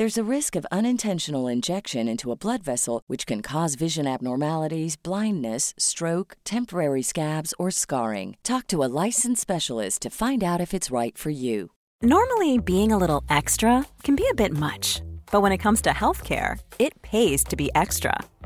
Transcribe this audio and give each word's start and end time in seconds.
There's 0.00 0.16
a 0.16 0.34
risk 0.36 0.56
of 0.56 0.66
unintentional 0.72 1.46
injection 1.46 2.08
into 2.08 2.32
a 2.32 2.34
blood 2.34 2.62
vessel, 2.62 3.02
which 3.06 3.26
can 3.26 3.42
cause 3.42 3.74
vision 3.74 4.06
abnormalities, 4.06 4.96
blindness, 4.96 5.74
stroke, 5.76 6.38
temporary 6.42 7.02
scabs, 7.02 7.52
or 7.58 7.70
scarring. 7.70 8.38
Talk 8.42 8.66
to 8.68 8.82
a 8.82 8.88
licensed 9.04 9.42
specialist 9.42 10.00
to 10.00 10.08
find 10.08 10.42
out 10.42 10.58
if 10.58 10.72
it's 10.72 10.90
right 10.90 11.18
for 11.18 11.28
you. 11.28 11.72
Normally, 12.00 12.56
being 12.56 12.92
a 12.92 12.96
little 12.96 13.24
extra 13.28 13.84
can 14.02 14.16
be 14.16 14.26
a 14.26 14.32
bit 14.32 14.52
much, 14.54 15.02
but 15.30 15.42
when 15.42 15.52
it 15.52 15.58
comes 15.58 15.82
to 15.82 15.90
healthcare, 15.90 16.58
it 16.78 17.02
pays 17.02 17.44
to 17.44 17.54
be 17.54 17.70
extra. 17.74 18.14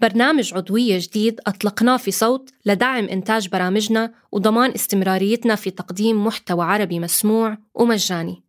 برنامج 0.00 0.54
عضوية 0.54 0.98
جديد 1.00 1.40
أطلقناه 1.46 1.96
في 1.96 2.10
صوت 2.10 2.50
لدعم 2.66 3.04
إنتاج 3.04 3.48
برامجنا 3.48 4.12
وضمان 4.32 4.70
استمراريتنا 4.70 5.54
في 5.54 5.70
تقديم 5.70 6.26
محتوى 6.26 6.64
عربي 6.64 7.00
مسموع 7.00 7.58
ومجاني. 7.74 8.42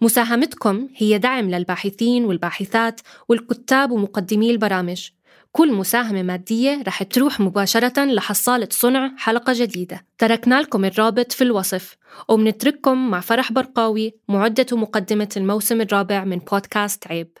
مساهمتكم 0.00 0.88
هي 0.96 1.18
دعم 1.18 1.50
للباحثين 1.50 2.24
والباحثات 2.24 3.00
والكتاب 3.28 3.90
ومقدمي 3.90 4.50
البرامج. 4.50 5.08
كل 5.52 5.72
مساهمة 5.72 6.22
مادية 6.22 6.82
رح 6.82 7.02
تروح 7.02 7.40
مباشرة 7.40 8.04
لحصالة 8.04 8.68
صنع 8.70 9.12
حلقة 9.16 9.52
جديدة. 9.56 10.06
تركنا 10.18 10.62
لكم 10.62 10.84
الرابط 10.84 11.32
في 11.32 11.44
الوصف 11.44 11.96
ومنترككم 12.28 13.10
مع 13.10 13.20
فرح 13.20 13.52
برقاوي 13.52 14.14
معدة 14.28 14.66
ومقدمة 14.72 15.28
الموسم 15.36 15.80
الرابع 15.80 16.24
من 16.24 16.38
بودكاست 16.38 17.06
عيب. 17.06 17.38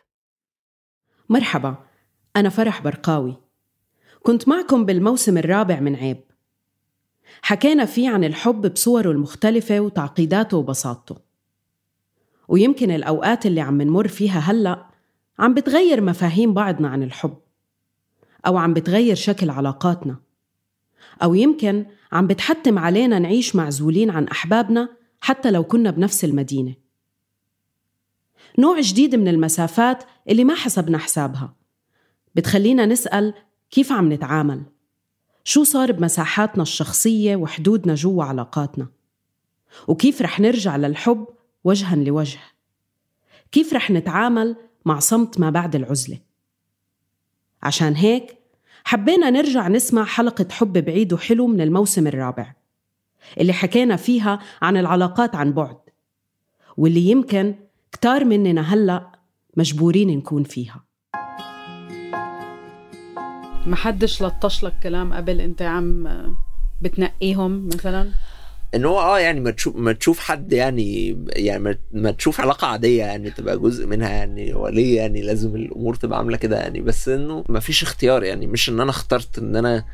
مرحبا 1.28 1.87
أنا 2.38 2.48
فرح 2.48 2.82
برقاوي. 2.82 3.36
كنت 4.22 4.48
معكم 4.48 4.84
بالموسم 4.84 5.38
الرابع 5.38 5.80
من 5.80 5.96
عيب. 5.96 6.20
حكينا 7.42 7.84
فيه 7.84 8.10
عن 8.10 8.24
الحب 8.24 8.72
بصوره 8.72 9.10
المختلفة 9.10 9.80
وتعقيداته 9.80 10.56
وبساطته. 10.56 11.16
ويمكن 12.48 12.90
الأوقات 12.90 13.46
اللي 13.46 13.60
عم 13.60 13.82
نمر 13.82 14.08
فيها 14.08 14.38
هلأ 14.38 14.86
عم 15.38 15.54
بتغير 15.54 16.00
مفاهيم 16.00 16.54
بعضنا 16.54 16.88
عن 16.88 17.02
الحب 17.02 17.38
أو 18.46 18.56
عم 18.56 18.74
بتغير 18.74 19.14
شكل 19.14 19.50
علاقاتنا 19.50 20.16
أو 21.22 21.34
يمكن 21.34 21.86
عم 22.12 22.26
بتحتم 22.26 22.78
علينا 22.78 23.18
نعيش 23.18 23.56
معزولين 23.56 24.10
عن 24.10 24.28
أحبابنا 24.28 24.88
حتى 25.20 25.50
لو 25.50 25.64
كنا 25.64 25.90
بنفس 25.90 26.24
المدينة. 26.24 26.74
نوع 28.58 28.80
جديد 28.80 29.14
من 29.14 29.28
المسافات 29.28 30.04
اللي 30.28 30.44
ما 30.44 30.54
حسبنا 30.54 30.98
حسابها. 30.98 31.57
بتخلينا 32.38 32.86
نسأل 32.86 33.34
كيف 33.70 33.92
عم 33.92 34.12
نتعامل؟ 34.12 34.62
شو 35.44 35.64
صار 35.64 35.92
بمساحاتنا 35.92 36.62
الشخصية 36.62 37.36
وحدودنا 37.36 37.94
جوا 37.94 38.24
علاقاتنا؟ 38.24 38.86
وكيف 39.88 40.22
رح 40.22 40.40
نرجع 40.40 40.76
للحب 40.76 41.26
وجها 41.64 41.96
لوجه؟ 41.96 42.38
كيف 43.52 43.72
رح 43.72 43.90
نتعامل 43.90 44.56
مع 44.84 44.98
صمت 44.98 45.40
ما 45.40 45.50
بعد 45.50 45.76
العزلة؟ 45.76 46.18
عشان 47.62 47.94
هيك 47.94 48.38
حبينا 48.84 49.30
نرجع 49.30 49.68
نسمع 49.68 50.04
حلقة 50.04 50.46
حب 50.50 50.72
بعيد 50.72 51.12
وحلو 51.12 51.46
من 51.46 51.60
الموسم 51.60 52.06
الرابع 52.06 52.54
اللي 53.40 53.52
حكينا 53.52 53.96
فيها 53.96 54.38
عن 54.62 54.76
العلاقات 54.76 55.34
عن 55.34 55.52
بعد 55.52 55.78
واللي 56.76 57.10
يمكن 57.10 57.54
كتار 57.92 58.24
مننا 58.24 58.60
هلأ 58.60 59.12
مجبورين 59.56 60.18
نكون 60.18 60.44
فيها. 60.44 60.87
ما 63.66 63.76
حدش 63.76 64.22
لطش 64.22 64.64
لك 64.64 64.74
كلام 64.82 65.14
قبل 65.14 65.40
انت 65.40 65.62
عم 65.62 66.08
بتنقيهم 66.82 67.66
مثلا؟ 67.66 68.10
إن 68.74 68.84
هو 68.84 69.00
آه 69.00 69.18
يعني 69.18 69.40
ما 69.40 69.50
تشوف 69.50 69.76
ما 69.76 69.92
تشوف 69.92 70.18
حد 70.18 70.52
يعني 70.52 71.18
يعني 71.28 71.76
ما, 71.92 72.10
تشوف 72.10 72.40
علاقة 72.40 72.66
عادية 72.66 72.98
يعني 72.98 73.30
تبقى 73.30 73.58
جزء 73.58 73.86
منها 73.86 74.08
يعني 74.10 74.54
هو 74.54 74.68
ليه 74.68 74.96
يعني 74.96 75.22
لازم 75.22 75.56
الأمور 75.56 75.94
تبقى 75.94 76.18
عاملة 76.18 76.36
كده 76.36 76.56
يعني. 76.56 76.80
بس 76.80 77.08
إنه 77.08 77.44
ما 77.48 77.60
فيش 77.60 77.82
اختيار 77.82 78.24
يعني. 78.24 78.46
مش 78.46 78.68
إن 78.68 78.80
أنا 78.80 78.90
اخترت 78.90 79.38
إن 79.38 79.56
أنا 79.56 79.84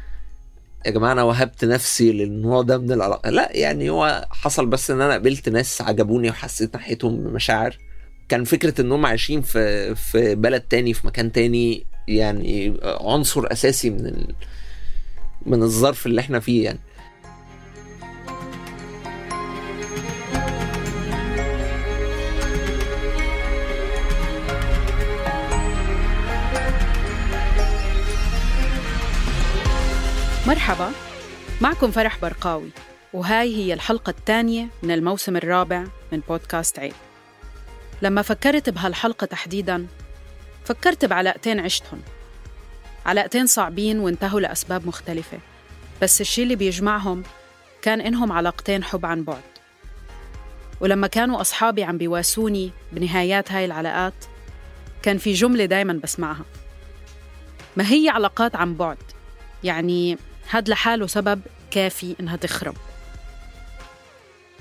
يا 0.87 0.91
جماعة 0.91 1.13
أنا 1.13 1.23
وهبت 1.23 1.65
نفسي 1.65 2.13
للنوع 2.13 2.63
ده 2.63 2.79
من 2.79 2.93
العلاقة. 2.93 3.31
لا 3.31 3.57
يعني 3.57 3.91
هو 3.91 4.27
حصل 4.31 4.67
بس 4.67 4.91
إن 4.91 5.01
أنا 5.01 5.13
قابلت 5.13 5.49
ناس 5.49 5.83
عجبوني 5.83 6.31
وحسيت 6.31 6.75
ناحيتهم 6.75 7.17
بمشاعر. 7.17 7.79
كان 8.29 8.45
فكرة 8.45 8.81
إن 8.81 8.93
هم 8.93 9.07
عايشين 9.07 9.43
في 9.43 9.95
في 9.95 10.35
بلد 10.35 10.61
تاني 10.61 10.95
في 10.95 11.07
مكان 11.07 11.33
تاني 11.33 11.87
يعني 12.09 12.77
عنصر 12.83 13.53
أساسي 13.53 13.91
من 13.91 14.07
ال... 14.07 14.35
من 15.47 15.63
الظرف 15.63 16.07
اللي 16.07 16.21
إحنا 16.21 16.41
فيه 16.41 16.65
يعني. 16.65 16.79
مرحبا 30.47 30.91
معكم 31.61 31.91
فرح 31.91 32.19
برقاوي 32.23 32.71
وهاي 33.13 33.57
هي 33.57 33.75
الحلقة 33.75 34.11
الثانية 34.11 34.69
من 34.83 34.91
الموسم 34.91 35.37
الرابع 35.37 35.85
من 36.13 36.21
بودكاست 36.29 36.79
عيب 36.79 36.93
لما 38.03 38.23
فكرت 38.23 38.71
بهالحلقة 38.71 39.25
تحديداً 39.25 39.87
فكرت 40.65 41.05
بعلاقتين 41.05 41.61
عشتهم. 41.61 42.03
علاقتين 43.07 43.47
صعبين 43.47 43.99
وانتهوا 43.99 44.41
لأسباب 44.41 44.87
مختلفة 44.87 45.39
بس 46.03 46.21
الشي 46.21 46.43
اللي 46.43 46.57
بيجمعهم 46.57 47.23
كان 47.83 48.01
إنهم 48.01 48.33
علاقتين 48.33 48.85
حب 48.85 49.07
عن 49.07 49.25
بعد. 49.25 49.43
ولما 50.81 51.07
كانوا 51.07 51.41
أصحابي 51.41 51.85
عم 51.85 51.99
بيواسوني 51.99 52.71
بنهايات 52.93 53.53
هاي 53.53 53.65
العلاقات 53.65 54.15
كان 55.03 55.19
في 55.19 55.33
جملة 55.33 55.65
دايما 55.65 55.93
بسمعها. 55.93 56.45
ما 57.77 57.91
هي 57.91 58.09
علاقات 58.09 58.57
عن 58.57 58.75
بعد؟ 58.75 58.99
يعني 59.65 60.19
هاد 60.51 60.69
لحاله 60.69 61.07
سبب 61.07 61.41
كافي 61.71 62.17
إنها 62.21 62.37
تخرب. 62.37 62.75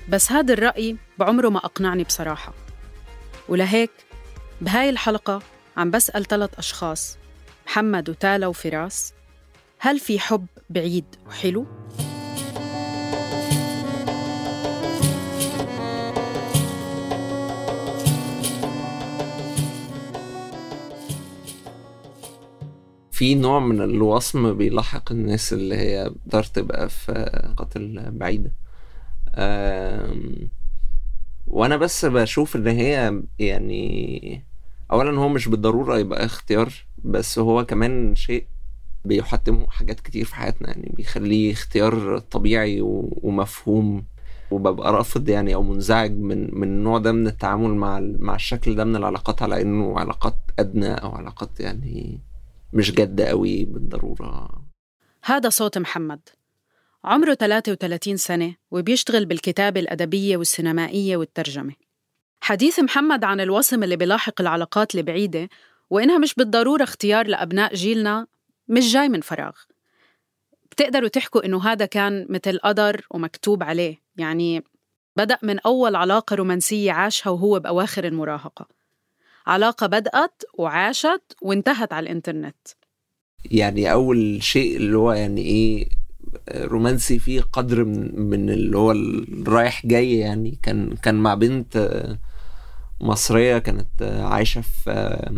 بس 0.08 0.32
هذا 0.32 0.52
الرأي 0.52 0.96
بعمره 1.18 1.48
ما 1.48 1.58
أقنعني 1.58 2.04
بصراحة. 2.04 2.52
ولهيك 3.48 3.90
بهاي 4.60 4.90
الحلقة 4.90 5.42
عم 5.76 5.90
بسأل 5.90 6.24
ثلاث 6.24 6.58
أشخاص 6.58 7.18
محمد 7.66 8.10
وتالا 8.10 8.46
وفراس 8.46 9.14
هل 9.78 9.98
في 10.00 10.18
حب 10.18 10.46
بعيد 10.70 11.04
وحلو؟ 11.26 11.66
في 23.10 23.34
نوع 23.34 23.60
من 23.60 23.80
الوصم 23.80 24.56
بيلاحق 24.56 25.12
الناس 25.12 25.52
اللي 25.52 25.76
هي 25.76 26.10
بتقدر 26.10 26.44
تبقى 26.44 26.88
في 26.88 27.12
قتل 27.56 28.10
بعيدة 28.10 28.52
وأنا 31.46 31.76
بس 31.76 32.04
بشوف 32.04 32.56
إن 32.56 32.66
هي 32.66 33.22
يعني 33.38 34.44
اولا 34.94 35.18
هو 35.20 35.28
مش 35.28 35.48
بالضرورة 35.48 35.98
يبقى 35.98 36.24
اختيار 36.24 36.72
بس 37.04 37.38
هو 37.38 37.66
كمان 37.66 38.14
شيء 38.14 38.46
بيحتمه 39.04 39.66
حاجات 39.66 40.00
كتير 40.00 40.24
في 40.24 40.34
حياتنا 40.34 40.68
يعني 40.68 40.92
بيخليه 40.96 41.52
اختيار 41.52 42.18
طبيعي 42.18 42.78
ومفهوم 43.22 44.04
وببقى 44.50 44.92
رافض 44.92 45.28
يعني 45.28 45.54
أو 45.54 45.62
منزعج 45.62 46.10
من 46.10 46.58
من 46.58 46.68
النوع 46.68 46.98
ده 46.98 47.12
من 47.12 47.26
التعامل 47.26 47.70
مع 47.74 48.00
مع 48.18 48.34
الشكل 48.34 48.74
ده 48.74 48.84
من 48.84 48.96
العلاقات 48.96 49.42
على 49.42 49.62
إنه 49.62 49.98
علاقات 49.98 50.36
أدنى 50.58 50.94
أو 50.94 51.10
علاقات 51.10 51.60
يعني 51.60 52.20
مش 52.72 52.92
جادة 52.92 53.24
قوي 53.24 53.64
بالضرورة. 53.64 54.50
هذا 55.24 55.48
صوت 55.48 55.78
محمد. 55.78 56.20
عمره 57.04 57.34
33 57.34 58.16
سنة 58.16 58.54
وبيشتغل 58.70 59.26
بالكتابة 59.26 59.80
الأدبية 59.80 60.36
والسينمائية 60.36 61.16
والترجمة. 61.16 61.72
حديث 62.40 62.80
محمد 62.80 63.24
عن 63.24 63.40
الوصم 63.40 63.82
اللي 63.82 63.96
بيلاحق 63.96 64.40
العلاقات 64.40 64.94
البعيدة 64.94 65.48
وإنها 65.90 66.18
مش 66.18 66.34
بالضرورة 66.34 66.82
اختيار 66.82 67.26
لأبناء 67.26 67.74
جيلنا 67.74 68.26
مش 68.68 68.92
جاي 68.92 69.08
من 69.08 69.20
فراغ. 69.20 69.52
بتقدروا 70.70 71.08
تحكوا 71.08 71.44
إنه 71.44 71.64
هذا 71.64 71.86
كان 71.86 72.26
مثل 72.30 72.58
قدر 72.58 73.06
ومكتوب 73.10 73.62
عليه 73.62 74.02
يعني 74.16 74.64
بدأ 75.16 75.38
من 75.42 75.58
أول 75.58 75.96
علاقة 75.96 76.36
رومانسية 76.36 76.92
عاشها 76.92 77.30
وهو 77.30 77.60
بأواخر 77.60 78.04
المراهقة. 78.04 78.68
علاقة 79.46 79.86
بدأت 79.86 80.42
وعاشت 80.54 81.22
وانتهت 81.42 81.92
على 81.92 82.04
الإنترنت. 82.04 82.68
يعني 83.44 83.92
أول 83.92 84.42
شيء 84.42 84.76
اللي 84.76 84.96
هو 84.96 85.12
يعني 85.12 85.40
إيه 85.40 85.88
رومانسي 86.56 87.18
فيه 87.18 87.40
قدر 87.40 87.84
من, 87.84 88.20
من 88.20 88.50
اللي 88.50 88.78
هو 88.78 88.92
الرايح 88.92 89.86
جاي 89.86 90.18
يعني. 90.18 90.58
كان 90.62 90.96
كان 90.96 91.14
مع 91.14 91.34
بنت 91.34 91.76
آه، 91.76 92.18
مصرية 93.00 93.58
كانت 93.58 94.02
آه، 94.02 94.24
عايشة 94.24 94.60
في 94.60 94.90
آه، 94.90 95.34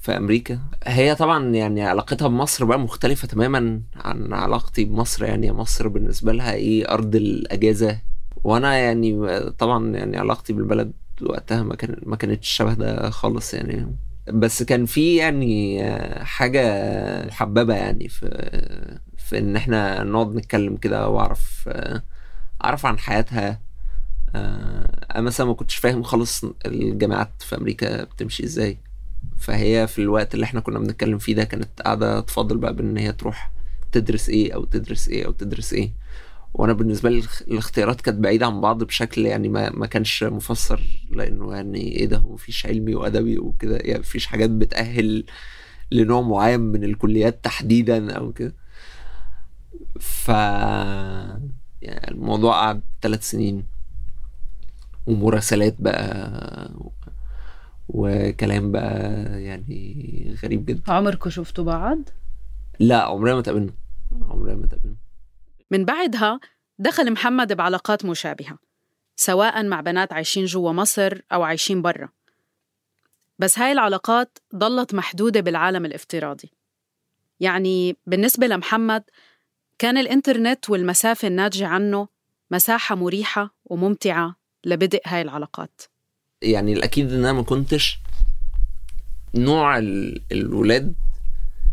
في 0.00 0.16
أمريكا. 0.16 0.58
هي 0.84 1.14
طبعا 1.14 1.54
يعني 1.54 1.82
علاقتها 1.82 2.28
بمصر 2.28 2.64
بقى 2.64 2.78
مختلفة 2.78 3.28
تماما 3.28 3.80
عن 3.96 4.32
علاقتي 4.32 4.84
بمصر 4.84 5.24
يعني. 5.24 5.52
مصر 5.52 5.88
بالنسبة 5.88 6.32
لها 6.32 6.52
إيه 6.52 6.88
أرض 6.92 7.16
الأجازة. 7.16 7.98
وأنا 8.44 8.74
يعني 8.78 9.40
طبعا 9.50 9.96
يعني 9.96 10.16
علاقتي 10.16 10.52
بالبلد 10.52 10.92
وقتها 11.22 11.62
ما 11.62 11.74
كان 11.74 11.96
ما 12.02 12.16
كانتش 12.16 12.48
شبه 12.48 12.74
ده 12.74 13.10
خالص 13.10 13.54
يعني. 13.54 13.96
بس 14.32 14.62
كان 14.62 14.86
في 14.86 15.16
يعني 15.16 15.84
حاجة 16.24 16.62
محببة 17.26 17.74
يعني 17.74 18.08
في 18.08 18.98
في 19.24 19.38
إن 19.38 19.56
إحنا 19.56 20.02
نقعد 20.02 20.34
نتكلم 20.34 20.76
كده 20.76 21.08
وأعرف 21.08 21.64
آه، 21.68 22.02
أعرف 22.64 22.86
عن 22.86 22.98
حياتها. 22.98 23.60
آه، 24.34 25.06
أنا 25.14 25.20
مثلا 25.20 25.46
ما 25.46 25.54
كنتش 25.54 25.76
فاهم 25.76 26.02
خالص 26.02 26.44
الجامعات 26.66 27.30
في 27.42 27.56
أمريكا 27.56 28.04
بتمشي 28.04 28.44
إزاي. 28.44 28.78
فهي 29.38 29.86
في 29.86 29.98
الوقت 30.02 30.34
اللي 30.34 30.44
إحنا 30.44 30.60
كنا 30.60 30.78
بنتكلم 30.78 31.18
فيه 31.18 31.34
ده 31.34 31.44
كانت 31.44 31.80
قاعدة 31.82 32.20
تفضل 32.20 32.58
بقى 32.58 32.74
بإن 32.76 32.96
هي 32.96 33.12
تروح 33.12 33.52
تدرس 33.92 34.28
إيه 34.28 34.54
أو 34.54 34.64
تدرس 34.64 35.08
إيه 35.08 35.26
أو 35.26 35.32
تدرس 35.32 35.72
إيه. 35.72 35.92
وأنا 36.54 36.72
بالنسبة 36.72 37.10
لي 37.10 37.18
الاخ- 37.18 37.42
الاختيارات 37.48 38.00
كانت 38.00 38.18
بعيدة 38.18 38.46
عن 38.46 38.60
بعض 38.60 38.84
بشكل 38.84 39.26
يعني 39.26 39.48
ما 39.48 39.70
ما 39.70 39.86
كانش 39.86 40.24
مفسر 40.24 40.80
لأنه 41.10 41.54
يعني 41.54 41.80
إيه 41.80 42.06
ده؟ 42.06 42.20
مفيش 42.20 42.66
علمي 42.66 42.94
وأدبي 42.94 43.38
وكده 43.38 43.76
يعني 43.76 43.98
مفيش 43.98 44.26
حاجات 44.26 44.50
بتأهل 44.50 45.24
لنوع 45.92 46.20
معين 46.20 46.60
من 46.60 46.84
الكليات 46.84 47.44
تحديدا 47.44 48.12
أو 48.12 48.32
كده. 48.32 48.54
ف 50.00 50.28
يعني 50.28 52.10
الموضوع 52.10 52.52
قعد 52.52 52.82
ثلاث 53.02 53.30
سنين. 53.30 53.66
ومراسلات 55.06 55.76
بقى 55.78 56.70
وكلام 57.88 58.72
بقى 58.72 58.92
يعني 59.42 60.36
غريب 60.42 60.66
جدا. 60.66 60.92
عمركم 60.92 61.30
شفتوا 61.30 61.64
بعض؟ 61.64 61.98
لا 62.80 63.02
عمرنا 63.02 63.34
ما 63.34 63.42
تقابلنا. 63.42 63.72
عمرنا 64.28 64.54
ما 64.54 64.66
تقابلنا. 64.66 64.96
من 65.70 65.84
بعدها 65.84 66.40
دخل 66.78 67.12
محمد 67.12 67.52
بعلاقات 67.52 68.04
مشابهة 68.04 68.58
سواء 69.16 69.64
مع 69.64 69.80
بنات 69.80 70.12
عايشين 70.12 70.44
جوا 70.44 70.72
مصر 70.72 71.20
أو 71.32 71.42
عايشين 71.42 71.82
برا. 71.82 72.08
بس 73.38 73.58
هاي 73.58 73.72
العلاقات 73.72 74.38
ضلت 74.56 74.94
محدودة 74.94 75.40
بالعالم 75.40 75.84
الافتراضي. 75.84 76.50
يعني 77.40 77.96
بالنسبة 78.06 78.46
لمحمد 78.46 79.02
كان 79.78 79.98
الإنترنت 79.98 80.70
والمسافة 80.70 81.28
الناتجة 81.28 81.66
عنه 81.66 82.08
مساحة 82.50 82.94
مريحة 82.94 83.54
وممتعة 83.64 84.36
لبدء 84.66 85.00
هاي 85.06 85.22
العلاقات. 85.22 85.80
يعني 86.42 86.72
الأكيد 86.72 87.12
إن 87.12 87.18
أنا 87.18 87.32
ما 87.32 87.42
كنتش 87.42 87.98
نوع 89.34 89.78
ال- 89.78 90.22
الولاد 90.32 90.94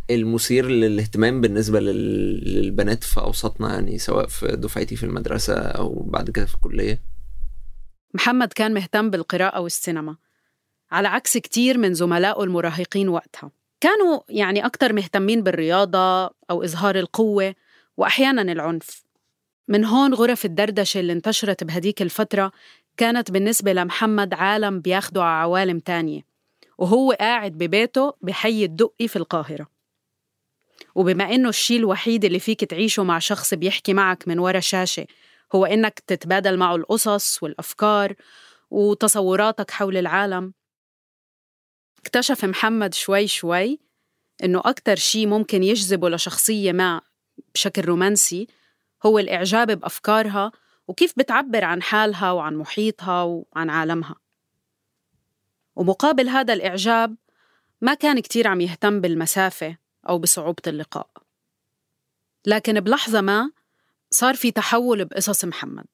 المثير 0.09 0.65
للاهتمام 0.67 1.41
بالنسبة 1.41 1.79
لل- 1.79 2.43
للبنات 2.55 3.03
في 3.03 3.19
اوساطنا 3.19 3.73
يعني 3.73 3.97
سواء 3.97 4.27
في 4.27 4.47
دفعتي 4.47 4.95
في 4.95 5.03
المدرسة 5.03 5.53
أو 5.59 6.03
بعد 6.07 6.29
كده 6.29 6.45
في 6.45 6.55
الكلية. 6.55 7.01
محمد 8.13 8.53
كان 8.53 8.73
مهتم 8.73 9.09
بالقراءة 9.09 9.59
والسينما 9.59 10.15
على 10.91 11.07
عكس 11.07 11.37
كتير 11.37 11.77
من 11.77 11.93
زملائه 11.93 12.43
المراهقين 12.43 13.09
وقتها. 13.09 13.51
كانوا 13.81 14.19
يعني 14.29 14.65
أكتر 14.65 14.93
مهتمين 14.93 15.43
بالرياضة 15.43 16.23
أو 16.49 16.63
إظهار 16.63 16.95
القوة 16.95 17.55
وأحياناً 17.97 18.41
العنف. 18.41 19.03
من 19.67 19.85
هون 19.85 20.13
غرف 20.13 20.45
الدردشة 20.45 20.99
اللي 20.99 21.13
انتشرت 21.13 21.63
بهديك 21.63 22.01
الفترة 22.01 22.51
كانت 22.97 23.31
بالنسبة 23.31 23.73
لمحمد 23.73 24.33
عالم 24.33 24.79
بياخده 24.79 25.23
على 25.23 25.41
عوالم 25.41 25.79
تانية 25.79 26.21
وهو 26.77 27.11
قاعد 27.11 27.51
ببيته 27.51 28.13
بحي 28.21 28.63
الدقي 28.63 29.07
في 29.07 29.15
القاهرة. 29.15 29.67
وبما 30.95 31.23
إنه 31.23 31.49
الشيء 31.49 31.79
الوحيد 31.79 32.25
اللي 32.25 32.39
فيك 32.39 32.63
تعيشه 32.63 33.03
مع 33.03 33.19
شخص 33.19 33.53
بيحكي 33.53 33.93
معك 33.93 34.27
من 34.27 34.39
ورا 34.39 34.59
شاشة 34.59 35.07
هو 35.55 35.65
إنك 35.65 35.99
تتبادل 35.99 36.57
معه 36.57 36.75
القصص 36.75 37.43
والأفكار 37.43 38.15
وتصوراتك 38.71 39.71
حول 39.71 39.97
العالم. 39.97 40.53
اكتشف 41.99 42.45
محمد 42.45 42.93
شوي 42.93 43.27
شوي 43.27 43.79
إنه 44.43 44.61
أكتر 44.65 44.95
شيء 44.95 45.27
ممكن 45.27 45.63
يجذبه 45.63 46.09
لشخصية 46.09 46.71
ما 46.71 47.01
بشكل 47.53 47.85
رومانسي 47.85 48.47
هو 49.05 49.19
الإعجاب 49.19 49.71
بأفكارها 49.71 50.51
وكيف 50.87 51.13
بتعبر 51.17 51.63
عن 51.63 51.81
حالها 51.81 52.31
وعن 52.31 52.55
محيطها 52.55 53.23
وعن 53.23 53.69
عالمها. 53.69 54.15
ومقابل 55.75 56.29
هذا 56.29 56.53
الإعجاب 56.53 57.15
ما 57.81 57.93
كان 57.93 58.19
كتير 58.19 58.47
عم 58.47 58.61
يهتم 58.61 59.01
بالمسافة 59.01 59.77
أو 60.09 60.19
بصعوبة 60.19 60.61
اللقاء. 60.67 61.09
لكن 62.45 62.79
بلحظة 62.79 63.21
ما 63.21 63.51
صار 64.11 64.35
في 64.35 64.51
تحول 64.51 65.05
بقصص 65.05 65.45
محمد. 65.45 65.87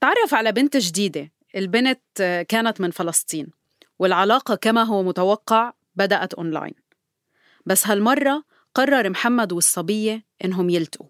تعرف 0.00 0.34
على 0.34 0.52
بنت 0.52 0.76
جديدة 0.76 1.32
البنت 1.56 2.00
كانت 2.48 2.80
من 2.80 2.90
فلسطين 2.90 3.46
والعلاقة 3.98 4.54
كما 4.54 4.82
هو 4.82 5.02
متوقع 5.02 5.72
بدأت 5.94 6.34
أونلاين. 6.34 6.74
بس 7.66 7.86
هالمرة 7.86 8.44
قرر 8.78 9.10
محمد 9.10 9.52
والصبية 9.52 10.24
إنهم 10.44 10.70
يلتقوا. 10.70 11.06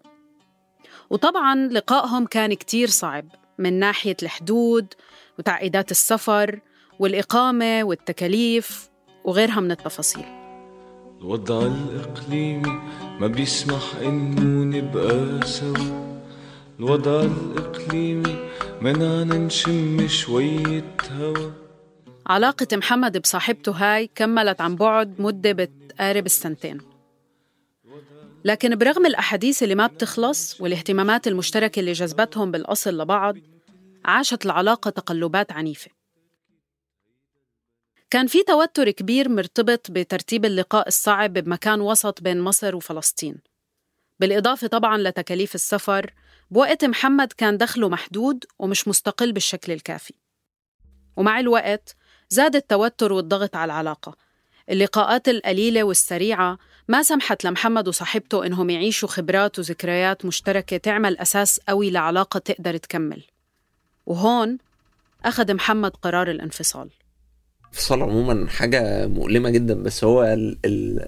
وطبعا 1.09 1.55
لقائهم 1.55 2.25
كان 2.25 2.53
كتير 2.53 2.87
صعب 2.87 3.25
من 3.59 3.79
ناحية 3.79 4.17
الحدود 4.23 4.93
وتعقيدات 5.39 5.91
السفر 5.91 6.59
والإقامة 6.99 7.83
والتكاليف 7.83 8.89
وغيرها 9.23 9.59
من 9.59 9.71
التفاصيل. 9.71 10.25
الوضع 11.21 11.61
الإقليمي 11.61 12.81
ما 13.19 13.27
بيسمح 13.27 13.95
إنه 14.01 14.77
نبقى 14.77 15.47
سوا. 15.47 16.19
الوضع 16.79 17.21
الإقليمي 17.21 18.49
منعنا 18.81 19.37
نشم 19.37 20.07
شوية 20.07 20.95
هوا. 21.11 21.51
علاقة 22.27 22.77
محمد 22.77 23.17
بصاحبته 23.17 23.71
هاي 23.71 24.09
كملت 24.15 24.61
عن 24.61 24.75
بعد 24.75 25.21
مدة 25.21 25.51
بتقارب 25.51 26.25
السنتين. 26.25 26.88
لكن 28.45 28.75
برغم 28.75 29.05
الأحاديث 29.05 29.63
اللي 29.63 29.75
ما 29.75 29.87
بتخلص 29.87 30.61
والاهتمامات 30.61 31.27
المشتركة 31.27 31.79
اللي 31.79 31.91
جذبتهم 31.91 32.51
بالأصل 32.51 32.97
لبعض 33.01 33.35
عاشت 34.05 34.45
العلاقة 34.45 34.89
تقلبات 34.89 35.51
عنيفة. 35.51 35.91
كان 38.09 38.27
في 38.27 38.43
توتر 38.43 38.91
كبير 38.91 39.29
مرتبط 39.29 39.91
بترتيب 39.91 40.45
اللقاء 40.45 40.87
الصعب 40.87 41.33
بمكان 41.33 41.81
وسط 41.81 42.21
بين 42.21 42.41
مصر 42.41 42.75
وفلسطين. 42.75 43.41
بالإضافة 44.19 44.67
طبعاً 44.67 44.97
لتكاليف 44.97 45.55
السفر 45.55 46.13
بوقت 46.51 46.85
محمد 46.85 47.33
كان 47.33 47.57
دخله 47.57 47.89
محدود 47.89 48.45
ومش 48.59 48.87
مستقل 48.87 49.31
بالشكل 49.31 49.71
الكافي. 49.71 50.13
ومع 51.17 51.39
الوقت 51.39 51.95
زاد 52.29 52.55
التوتر 52.55 53.13
والضغط 53.13 53.55
على 53.55 53.73
العلاقة. 53.73 54.15
اللقاءات 54.69 55.29
القليلة 55.29 55.83
والسريعة 55.83 56.57
ما 56.89 57.03
سمحت 57.03 57.43
لمحمد 57.45 57.87
وصاحبته 57.87 58.45
إنهم 58.45 58.69
يعيشوا 58.69 59.09
خبرات 59.09 59.59
وذكريات 59.59 60.25
مشتركة 60.25 60.77
تعمل 60.77 61.17
أساس 61.17 61.59
قوي 61.67 61.91
لعلاقة 61.91 62.37
تقدر 62.39 62.77
تكمل. 62.77 63.23
وهون 64.05 64.57
أخذ 65.25 65.53
محمد 65.53 65.91
قرار 65.91 66.31
الانفصال. 66.31 66.89
الانفصال 67.63 68.01
عموما 68.03 68.49
حاجة 68.49 69.07
مؤلمة 69.07 69.49
جدا 69.49 69.73
بس 69.73 70.03
هو 70.03 70.23
ال 70.23 70.57
ال 70.65 71.07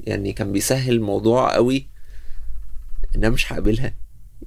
يعني 0.00 0.32
كان 0.32 0.52
بيسهل 0.52 0.92
الموضوع 0.92 1.54
قوي 1.54 1.86
إن 3.16 3.24
أنا 3.24 3.30
مش 3.34 3.52
هقابلها. 3.52 3.94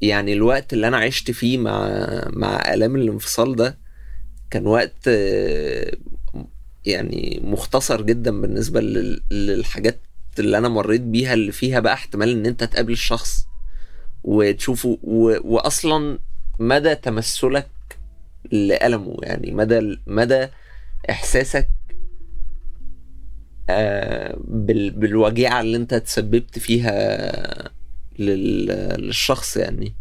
يعني 0.01 0.33
الوقت 0.33 0.73
اللي 0.73 0.87
أنا 0.87 0.97
عشت 0.97 1.31
فيه 1.31 1.57
مع 1.57 1.87
مع 2.29 2.73
آلام 2.73 2.95
الانفصال 2.95 3.55
ده 3.55 3.77
كان 4.51 4.67
وقت 4.67 5.07
يعني 6.85 7.39
مختصر 7.43 8.01
جدا 8.01 8.41
بالنسبة 8.41 8.81
لل- 8.81 9.21
للحاجات 9.31 9.99
اللي 10.39 10.57
أنا 10.57 10.69
مريت 10.69 11.01
بيها 11.01 11.33
اللي 11.33 11.51
فيها 11.51 11.79
بقى 11.79 11.93
احتمال 11.93 12.29
إن 12.29 12.45
أنت 12.45 12.63
تقابل 12.63 12.91
الشخص 12.91 13.47
وتشوفه 14.23 14.97
و... 15.03 15.35
واصلا 15.55 16.19
مدى 16.59 16.95
تمثلك 16.95 17.69
لألمه 18.51 19.17
يعني 19.23 19.51
مدى 19.51 19.99
مدى 20.07 20.47
إحساسك 21.09 21.69
آه، 23.69 24.37
بال... 24.47 24.91
بالوجيعة 24.91 25.61
اللي 25.61 25.77
أنت 25.77 25.93
تسببت 25.93 26.59
فيها 26.59 27.71
لل... 28.19 28.65
للشخص 29.01 29.57
يعني. 29.57 29.93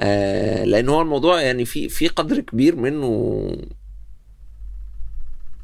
آه، 0.00 0.64
لأن 0.64 0.88
هو 0.88 1.00
الموضوع 1.02 1.40
يعني 1.42 1.64
في 1.64 1.88
في 1.88 2.08
قدر 2.08 2.40
كبير 2.40 2.76
منه 2.76 3.46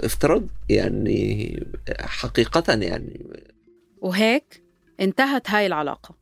افتراض 0.00 0.42
يعني 0.68 1.60
حقيقة 2.00 2.74
يعني. 2.74 3.20
وهيك 4.02 4.64
انتهت 5.00 5.50
هاي 5.50 5.66
العلاقة 5.66 6.14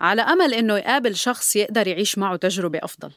على 0.00 0.22
أمل 0.22 0.54
إنه 0.54 0.76
يقابل 0.76 1.16
شخص 1.16 1.56
يقدر 1.56 1.86
يعيش 1.86 2.18
معه 2.18 2.36
تجربة 2.36 2.78
أفضل. 2.82 3.12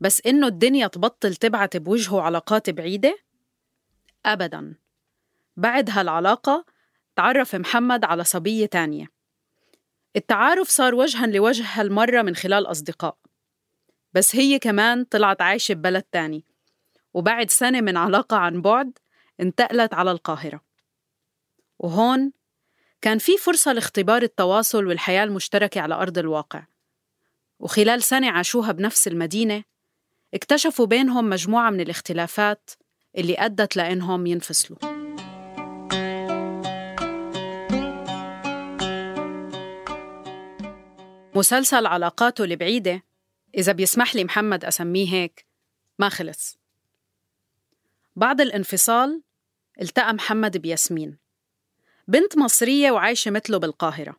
بس 0.00 0.26
إنه 0.26 0.46
الدنيا 0.46 0.86
تبطل 0.86 1.34
تبعت 1.34 1.76
بوجهه 1.76 2.20
علاقات 2.20 2.70
بعيدة؟ 2.70 3.18
أبداً. 4.26 4.74
بعد 5.56 5.90
هالعلاقة 5.90 6.64
تعرف 7.16 7.54
محمد 7.54 8.04
على 8.04 8.24
صبية 8.24 8.66
تانية. 8.66 9.06
التعارف 10.16 10.68
صار 10.68 10.94
وجها 10.94 11.26
لوجه 11.26 11.64
هالمرة 11.66 12.22
من 12.22 12.36
خلال 12.36 12.66
أصدقاء. 12.66 13.18
بس 14.12 14.36
هي 14.36 14.58
كمان 14.58 15.04
طلعت 15.04 15.42
عايشة 15.42 15.74
ببلد 15.74 16.02
تاني. 16.02 16.44
وبعد 17.14 17.50
سنة 17.50 17.80
من 17.80 17.96
علاقة 17.96 18.36
عن 18.36 18.62
بعد 18.62 18.98
انتقلت 19.40 19.94
على 19.94 20.10
القاهرة. 20.10 20.60
وهون 21.78 22.32
كان 23.00 23.18
في 23.18 23.36
فرصة 23.36 23.72
لاختبار 23.72 24.22
التواصل 24.22 24.86
والحياة 24.86 25.24
المشتركة 25.24 25.80
على 25.80 25.94
أرض 25.94 26.18
الواقع. 26.18 26.66
وخلال 27.60 28.02
سنة 28.02 28.30
عاشوها 28.30 28.72
بنفس 28.72 29.08
المدينة 29.08 29.64
اكتشفوا 30.34 30.86
بينهم 30.86 31.28
مجموعة 31.28 31.70
من 31.70 31.80
الاختلافات 31.80 32.70
اللي 33.18 33.34
أدت 33.38 33.76
لأنهم 33.76 34.26
ينفصلوا. 34.26 34.78
مسلسل 41.34 41.86
علاقاته 41.86 42.44
البعيدة 42.44 43.02
إذا 43.54 43.72
بيسمح 43.72 44.14
لي 44.14 44.24
محمد 44.24 44.64
أسميه 44.64 45.12
هيك 45.12 45.46
ما 45.98 46.08
خلص. 46.08 46.58
بعد 48.16 48.40
الانفصال 48.40 49.22
التقى 49.80 50.14
محمد 50.14 50.56
بياسمين. 50.56 51.27
بنت 52.08 52.38
مصرية 52.38 52.90
وعايشة 52.90 53.30
مثله 53.30 53.58
بالقاهرة. 53.58 54.16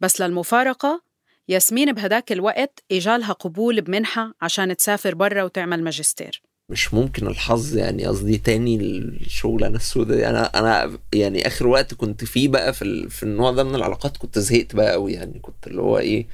بس 0.00 0.20
للمفارقة 0.20 1.02
ياسمين 1.48 1.92
بهداك 1.92 2.32
الوقت 2.32 2.84
إجالها 2.92 3.32
قبول 3.32 3.80
بمنحة 3.80 4.34
عشان 4.42 4.76
تسافر 4.76 5.14
برا 5.14 5.42
وتعمل 5.42 5.84
ماجستير. 5.84 6.42
مش 6.68 6.94
ممكن 6.94 7.26
الحظ 7.26 7.76
يعني 7.76 8.06
قصدي 8.06 8.38
تاني 8.38 8.76
الشغلانة 8.98 9.76
السوداء 9.76 10.16
دي. 10.16 10.28
أنا 10.28 10.58
أنا 10.58 10.98
يعني 11.14 11.46
آخر 11.46 11.66
وقت 11.66 11.94
كنت 11.94 12.24
فيه 12.24 12.48
بقى 12.48 12.72
في 12.72 12.82
ال... 12.82 13.10
في 13.10 13.22
النوع 13.22 13.50
ده 13.50 13.64
من 13.64 13.74
العلاقات 13.74 14.16
كنت 14.16 14.38
زهقت 14.38 14.76
بقى 14.76 14.92
قوي 14.92 15.12
يعني. 15.12 15.38
كنت 15.38 15.66
اللي 15.66 15.82
هو 15.82 15.98
إيه 15.98 16.26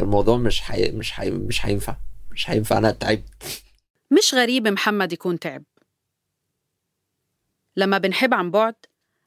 الموضوع 0.00 0.36
مش 0.36 0.60
حي... 0.60 0.90
مش 0.90 1.12
حي... 1.12 1.30
مش 1.30 1.66
هينفع 1.66 1.96
مش 2.30 2.50
هينفع. 2.50 2.78
أنا 2.78 2.90
تعبت. 2.90 3.62
مش 4.10 4.34
غريب 4.34 4.68
محمد 4.68 5.12
يكون 5.12 5.38
تعب. 5.38 5.62
لما 7.76 7.98
بنحب 7.98 8.34
عن 8.34 8.50
بعد 8.50 8.74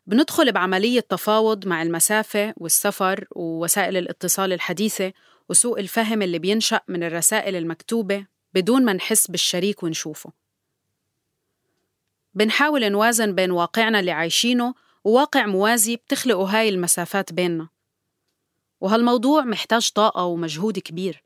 بندخل 0.07 0.51
بعملية 0.51 0.99
تفاوض 0.99 1.67
مع 1.67 1.81
المسافة 1.81 2.53
والسفر 2.57 3.27
ووسائل 3.31 3.97
الاتصال 3.97 4.53
الحديثة 4.53 5.13
وسوء 5.49 5.79
الفهم 5.79 6.21
اللي 6.21 6.39
بينشأ 6.39 6.81
من 6.87 7.03
الرسائل 7.03 7.55
المكتوبة 7.55 8.25
بدون 8.53 8.85
ما 8.85 8.93
نحس 8.93 9.27
بالشريك 9.27 9.83
ونشوفه. 9.83 10.31
بنحاول 12.33 12.91
نوازن 12.91 13.35
بين 13.35 13.51
واقعنا 13.51 13.99
اللي 13.99 14.11
عايشينه 14.11 14.73
وواقع 15.03 15.45
موازي 15.45 15.95
بتخلقه 15.95 16.43
هاي 16.43 16.69
المسافات 16.69 17.33
بيننا. 17.33 17.67
وهالموضوع 18.81 19.43
محتاج 19.43 19.91
طاقة 19.91 20.23
ومجهود 20.23 20.79
كبير. 20.79 21.23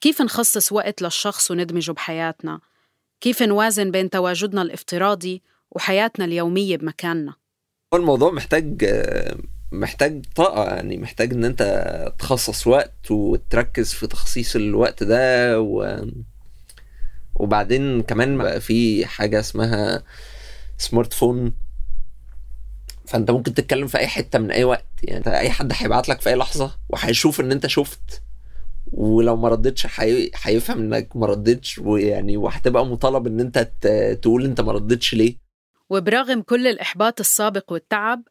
كيف 0.00 0.22
نخصص 0.22 0.72
وقت 0.72 1.02
للشخص 1.02 1.50
وندمجه 1.50 1.92
بحياتنا؟ 1.92 2.60
كيف 3.20 3.42
نوازن 3.42 3.90
بين 3.90 4.10
تواجدنا 4.10 4.62
الافتراضي 4.62 5.42
وحياتنا 5.70 6.24
اليومية 6.24 6.76
بمكاننا؟ 6.76 7.41
هو 7.94 7.98
الموضوع 7.98 8.30
محتاج 8.30 8.84
محتاج 9.72 10.24
طاقة 10.34 10.64
يعني 10.74 10.96
محتاج 10.98 11.32
إن 11.32 11.44
أنت 11.44 11.62
تخصص 12.18 12.66
وقت 12.66 13.10
وتركز 13.10 13.92
في 13.92 14.06
تخصيص 14.06 14.56
الوقت 14.56 15.02
ده 15.02 15.60
و... 15.60 16.00
وبعدين 17.34 18.02
كمان 18.02 18.38
بقى 18.38 18.60
في 18.60 19.06
حاجة 19.06 19.40
اسمها 19.40 20.02
سمارت 20.78 21.12
فون 21.12 21.52
فأنت 23.06 23.30
ممكن 23.30 23.54
تتكلم 23.54 23.86
في 23.86 23.98
أي 23.98 24.06
حتة 24.06 24.38
من 24.38 24.50
أي 24.50 24.64
وقت 24.64 24.86
يعني 25.02 25.38
أي 25.38 25.50
حد 25.50 25.72
هيبعت 25.74 26.08
لك 26.08 26.20
في 26.20 26.28
أي 26.30 26.34
لحظة 26.34 26.76
وهيشوف 26.88 27.40
إن 27.40 27.52
أنت 27.52 27.66
شفت 27.66 28.22
ولو 28.92 29.36
ما 29.36 29.48
ردتش 29.48 29.86
حي... 29.86 30.30
هيفهم 30.42 30.78
إنك 30.78 31.16
ما 31.16 31.26
ردتش 31.26 31.78
ويعني 31.78 32.36
وهتبقى 32.36 32.86
مطالب 32.86 33.26
إن 33.26 33.40
أنت 33.40 33.58
ت... 33.80 33.86
تقول 34.22 34.44
أنت 34.44 34.60
ما 34.60 34.72
ردتش 34.72 35.14
ليه. 35.14 35.41
وبرغم 35.92 36.42
كل 36.42 36.66
الإحباط 36.66 37.20
السابق 37.20 37.72
والتعب 37.72 38.22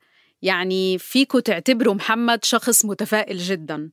يعني 0.41 0.97
فيكو 0.97 1.39
تعتبروا 1.39 1.93
محمد 1.93 2.45
شخص 2.45 2.85
متفائل 2.85 3.37
جدا. 3.37 3.89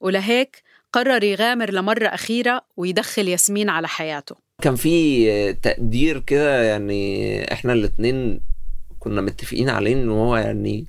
ولهيك 0.00 0.62
قرر 0.92 1.24
يغامر 1.24 1.70
لمرة 1.70 2.06
أخيرة 2.06 2.62
ويدخل 2.76 3.28
ياسمين 3.28 3.68
على 3.68 3.88
حياته. 3.88 4.36
كان 4.62 4.76
في 4.76 5.52
تقدير 5.52 6.20
كده 6.20 6.62
يعني 6.62 7.52
إحنا 7.52 7.72
الاتنين 7.72 8.40
كنا 8.98 9.20
متفقين 9.20 9.68
عليه 9.68 9.92
إن 9.92 10.08
هو 10.08 10.36
يعني 10.36 10.86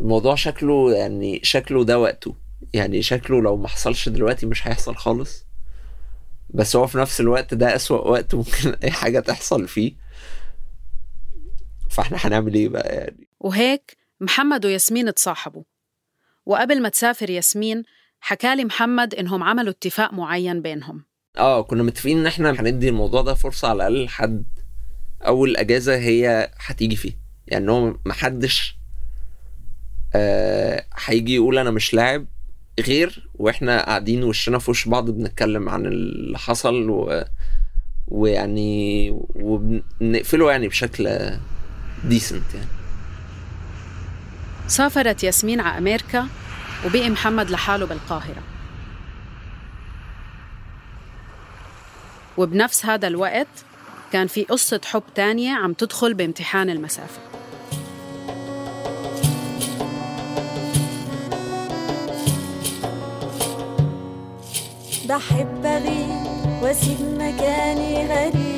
الموضوع 0.00 0.34
شكله 0.34 0.92
يعني 0.92 1.40
شكله 1.42 1.84
ده 1.84 1.98
وقته. 1.98 2.34
يعني 2.72 3.02
شكله 3.02 3.42
لو 3.42 3.56
ما 3.56 3.68
حصلش 3.68 4.08
دلوقتي 4.08 4.46
مش 4.46 4.68
هيحصل 4.68 4.96
خالص. 4.96 5.44
بس 6.50 6.76
هو 6.76 6.86
في 6.86 6.98
نفس 6.98 7.20
الوقت 7.20 7.54
ده 7.54 7.76
أسوأ 7.76 7.98
وقت 7.98 8.34
ممكن 8.34 8.74
أي 8.84 8.90
حاجة 8.90 9.20
تحصل 9.20 9.68
فيه. 9.68 10.09
فاحنا 12.02 12.18
هنعمل 12.20 12.54
إيه 12.54 12.68
بقى 12.68 12.94
يعني؟ 12.96 13.28
وهيك 13.40 13.96
محمد 14.20 14.66
وياسمين 14.66 15.14
تصاحبوا 15.14 15.62
وقبل 16.46 16.82
ما 16.82 16.88
تسافر 16.88 17.30
ياسمين 17.30 17.82
حكالي 18.20 18.64
محمد 18.64 19.14
إنهم 19.14 19.42
عملوا 19.42 19.70
اتفاق 19.70 20.12
معين 20.12 20.62
بينهم. 20.62 21.04
آه 21.38 21.62
كنا 21.62 21.82
متفقين 21.82 22.18
إن 22.18 22.26
إحنا 22.26 22.50
هندي 22.50 22.88
الموضوع 22.88 23.22
ده 23.22 23.34
فرصة 23.34 23.68
على 23.68 23.76
الأقل 23.86 24.04
لحد 24.04 24.44
أول 25.26 25.56
أجازة 25.56 25.96
هي 25.96 26.50
هتيجي 26.66 26.96
فيه. 26.96 27.12
يعني 27.46 27.70
هو 27.70 27.94
محدش 28.06 28.76
آه 30.14 30.84
هيجي 31.04 31.34
يقول 31.34 31.58
أنا 31.58 31.70
مش 31.70 31.94
لاعب 31.94 32.26
غير 32.80 33.28
وإحنا 33.34 33.84
قاعدين 33.86 34.24
وشنا 34.24 34.58
في 34.58 34.70
وش 34.70 34.88
بعض 34.88 35.10
بنتكلم 35.10 35.68
عن 35.68 35.86
اللي 35.86 36.38
حصل 36.38 36.90
و... 36.90 37.24
ويعني 38.08 39.10
وبنقفله 39.34 40.50
يعني 40.50 40.68
بشكل 40.68 41.30
ديسنت 42.04 42.54
يعني. 42.54 42.66
سافرت 44.68 45.24
ياسمين 45.24 45.60
على 45.60 45.78
أمريكا 45.78 46.28
وبقي 46.86 47.10
محمد 47.10 47.50
لحاله 47.50 47.86
بالقاهرة. 47.86 48.42
وبنفس 52.38 52.86
هذا 52.86 53.06
الوقت 53.08 53.48
كان 54.12 54.26
في 54.26 54.44
قصة 54.44 54.80
حب 54.84 55.02
تانية 55.14 55.54
عم 55.54 55.72
تدخل 55.72 56.14
بامتحان 56.14 56.70
المسافة. 56.70 57.20
بحب 65.08 65.66
أغيب 65.66 66.62
وأسيب 66.62 67.00
مكاني 67.00 68.06
غريب. 68.06 68.49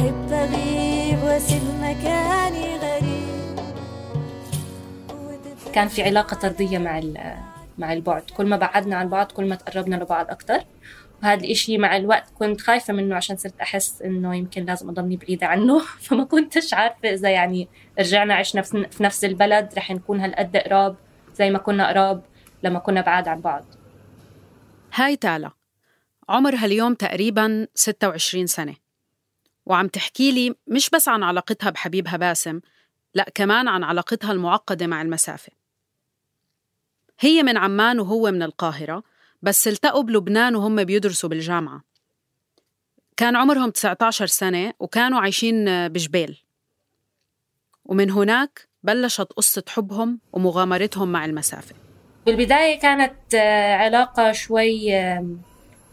أحب 0.00 0.32
أغيب 0.32 1.22
وأسيب 1.22 1.62
مكاني 1.80 2.76
غريب. 2.76 3.60
كان 5.72 5.88
في 5.88 6.02
علاقة 6.02 6.34
طردية 6.34 6.78
مع 6.78 7.00
مع 7.78 7.92
البعد. 7.92 8.22
كل 8.22 8.46
ما 8.46 8.56
بعدنا 8.56 8.96
عن 8.96 9.08
بعض 9.08 9.32
كل 9.32 9.48
ما 9.48 9.54
تقربنا 9.54 9.96
لبعض 9.96 10.30
أكتر. 10.30 10.58
وهذا 11.22 11.44
الإشي 11.44 11.78
مع 11.78 11.96
الوقت 11.96 12.30
كنت 12.38 12.60
خايفة 12.60 12.92
منه 12.92 13.16
عشان 13.16 13.36
صرت 13.36 13.60
أحس 13.60 14.02
إنه 14.02 14.36
يمكن 14.36 14.64
لازم 14.64 14.88
أضلني 14.88 15.16
بعيدة 15.16 15.46
عنه. 15.46 15.78
فما 16.04 16.24
كنتش 16.24 16.74
عارفة 16.74 17.10
إذا 17.10 17.30
يعني 17.30 17.68
رجعنا 17.98 18.34
عشنا 18.34 18.62
في 18.62 19.02
نفس 19.02 19.24
البلد 19.24 19.68
رح 19.76 19.90
نكون 19.90 20.20
هالقد 20.20 20.56
قراب 20.56 20.96
زي 21.34 21.50
ما 21.50 21.58
كنا 21.58 21.88
قراب 21.88 22.22
لما 22.62 22.78
كنا 22.78 23.00
بعاد 23.00 23.28
عن 23.28 23.40
بعض. 23.40 23.64
هاي 24.94 25.16
تالا 25.16 25.50
عمرها 26.28 26.66
اليوم 26.66 26.94
تقريبا 26.94 27.66
26 27.74 28.46
سنة. 28.46 28.89
وعم 29.66 29.88
تحكي 29.88 30.32
لي 30.32 30.54
مش 30.66 30.90
بس 30.90 31.08
عن 31.08 31.22
علاقتها 31.22 31.70
بحبيبها 31.70 32.16
باسم 32.16 32.60
لا 33.14 33.26
كمان 33.34 33.68
عن 33.68 33.82
علاقتها 33.84 34.32
المعقدة 34.32 34.86
مع 34.86 35.02
المسافة. 35.02 35.52
هي 37.20 37.42
من 37.42 37.56
عمان 37.56 38.00
وهو 38.00 38.30
من 38.30 38.42
القاهرة 38.42 39.02
بس 39.42 39.68
التقوا 39.68 40.02
بلبنان 40.02 40.56
وهم 40.56 40.84
بيدرسوا 40.84 41.28
بالجامعة. 41.28 41.84
كان 43.16 43.36
عمرهم 43.36 43.70
19 43.70 44.26
سنة 44.26 44.72
وكانوا 44.78 45.20
عايشين 45.20 45.88
بجبيل 45.88 46.38
ومن 47.84 48.10
هناك 48.10 48.68
بلشت 48.82 49.32
قصة 49.32 49.62
حبهم 49.68 50.20
ومغامرتهم 50.32 51.12
مع 51.12 51.24
المسافة. 51.24 51.74
بالبداية 52.26 52.80
كانت 52.80 53.34
علاقة 53.80 54.32
شوي 54.32 54.92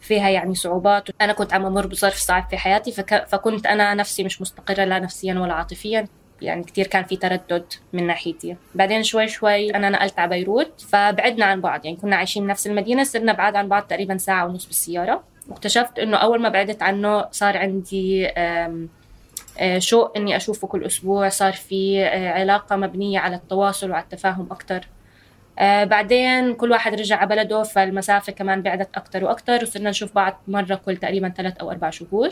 فيها 0.00 0.28
يعني 0.28 0.54
صعوبات. 0.54 1.08
أنا 1.20 1.32
كنت 1.32 1.52
عم 1.54 1.66
أمر 1.66 1.86
بظرف 1.86 2.16
صعب 2.16 2.46
في 2.50 2.56
حياتي 2.56 2.92
فك... 2.92 3.26
فكنت 3.28 3.66
أنا 3.66 3.94
نفسي 3.94 4.24
مش 4.24 4.40
مستقرة 4.40 4.84
لا 4.84 4.98
نفسيا 4.98 5.34
ولا 5.34 5.52
عاطفيا. 5.54 6.08
يعني 6.42 6.64
كتير 6.64 6.86
كان 6.86 7.04
في 7.04 7.16
تردد 7.16 7.64
من 7.92 8.06
ناحيتي. 8.06 8.56
بعدين 8.74 9.02
شوي 9.02 9.28
شوي 9.28 9.74
أنا 9.74 9.90
نقلت 9.90 10.18
على 10.18 10.30
بيروت 10.30 10.80
فبعدنا 10.80 11.44
عن 11.44 11.60
بعض. 11.60 11.84
يعني 11.84 11.96
كنا 11.96 12.16
عايشين 12.16 12.46
بنفس 12.46 12.66
المدينة 12.66 13.04
صرنا 13.04 13.32
بعاد 13.32 13.56
عن 13.56 13.68
بعض 13.68 13.82
تقريبا 13.82 14.16
ساعة 14.16 14.46
ونص 14.46 14.66
بالسيارة. 14.66 15.24
واكتشفت 15.48 15.98
إنه 15.98 16.16
أول 16.16 16.42
ما 16.42 16.48
بعدت 16.48 16.82
عنه 16.82 17.28
صار 17.30 17.56
عندي 17.56 18.28
آه، 18.36 19.78
شوق 19.78 20.16
إني 20.16 20.36
أشوفه 20.36 20.68
كل 20.68 20.84
أسبوع. 20.84 21.28
صار 21.28 21.52
في 21.52 22.04
آه، 22.04 22.32
علاقة 22.32 22.76
مبنية 22.76 23.18
على 23.18 23.36
التواصل 23.36 23.90
وعلى 23.90 24.04
التفاهم 24.04 24.48
أكتر. 24.50 24.88
آه 25.58 25.84
بعدين 25.84 26.54
كل 26.54 26.70
واحد 26.70 26.94
رجع 26.94 27.16
على 27.16 27.28
بلده 27.28 27.62
فالمسافة 27.62 28.32
كمان 28.32 28.62
بعدت 28.62 28.96
أكتر 28.96 29.24
وأكتر 29.24 29.62
وصرنا 29.62 29.90
نشوف 29.90 30.14
بعض 30.14 30.42
مرة 30.48 30.74
كل 30.74 30.96
تقريبا 30.96 31.28
ثلاث 31.28 31.56
أو 31.56 31.70
أربع 31.70 31.90
شهور. 31.90 32.30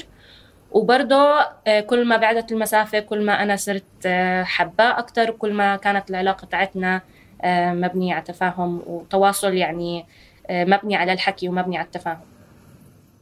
وبرضه 0.71 1.41
آه 1.67 1.81
كل 1.81 2.05
ما 2.05 2.17
بعدت 2.17 2.53
المسافة 2.53 3.01
كل 3.01 3.25
ما 3.25 3.43
أنا 3.43 3.57
صرت 3.57 4.07
حباه 4.43 4.99
أكتر 4.99 5.31
وكل 5.31 5.53
ما 5.53 5.77
كانت 5.77 6.11
العلاقة 6.11 6.45
تاعتنا 6.45 7.01
آه 7.43 7.73
مبنية 7.73 8.15
على 8.15 8.25
تفاهم 8.25 8.83
وتواصل 8.87 9.55
يعني 9.55 10.07
مبني 10.51 10.97
على 10.97 11.13
الحكي 11.13 11.49
ومبني 11.49 11.79
على 11.79 11.87
التفاهم. 11.87 12.21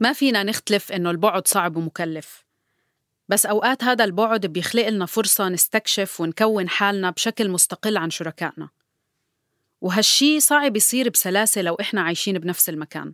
ما 0.00 0.12
فينا 0.12 0.42
نختلف 0.42 0.92
إنه 0.92 1.10
البعد 1.10 1.48
صعب 1.48 1.76
ومكلف. 1.76 2.44
بس 3.28 3.46
أوقات 3.46 3.84
هذا 3.84 4.04
البعد 4.04 4.46
بيخلق 4.46 4.88
لنا 4.88 5.06
فرصة 5.06 5.48
نستكشف 5.48 6.20
ونكون 6.20 6.68
حالنا 6.68 7.10
بشكل 7.10 7.50
مستقل 7.50 7.96
عن 7.96 8.10
شركائنا. 8.10 8.68
وهالشي 9.84 10.40
صعب 10.40 10.76
يصير 10.76 11.08
بسلاسة 11.08 11.62
لو 11.62 11.74
إحنا 11.74 12.00
عايشين 12.00 12.38
بنفس 12.38 12.68
المكان 12.68 13.12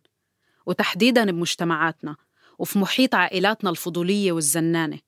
وتحديداً 0.66 1.24
بمجتمعاتنا 1.24 2.16
وفي 2.58 2.78
محيط 2.78 3.14
عائلاتنا 3.14 3.70
الفضولية 3.70 4.32
والزنانة. 4.32 4.98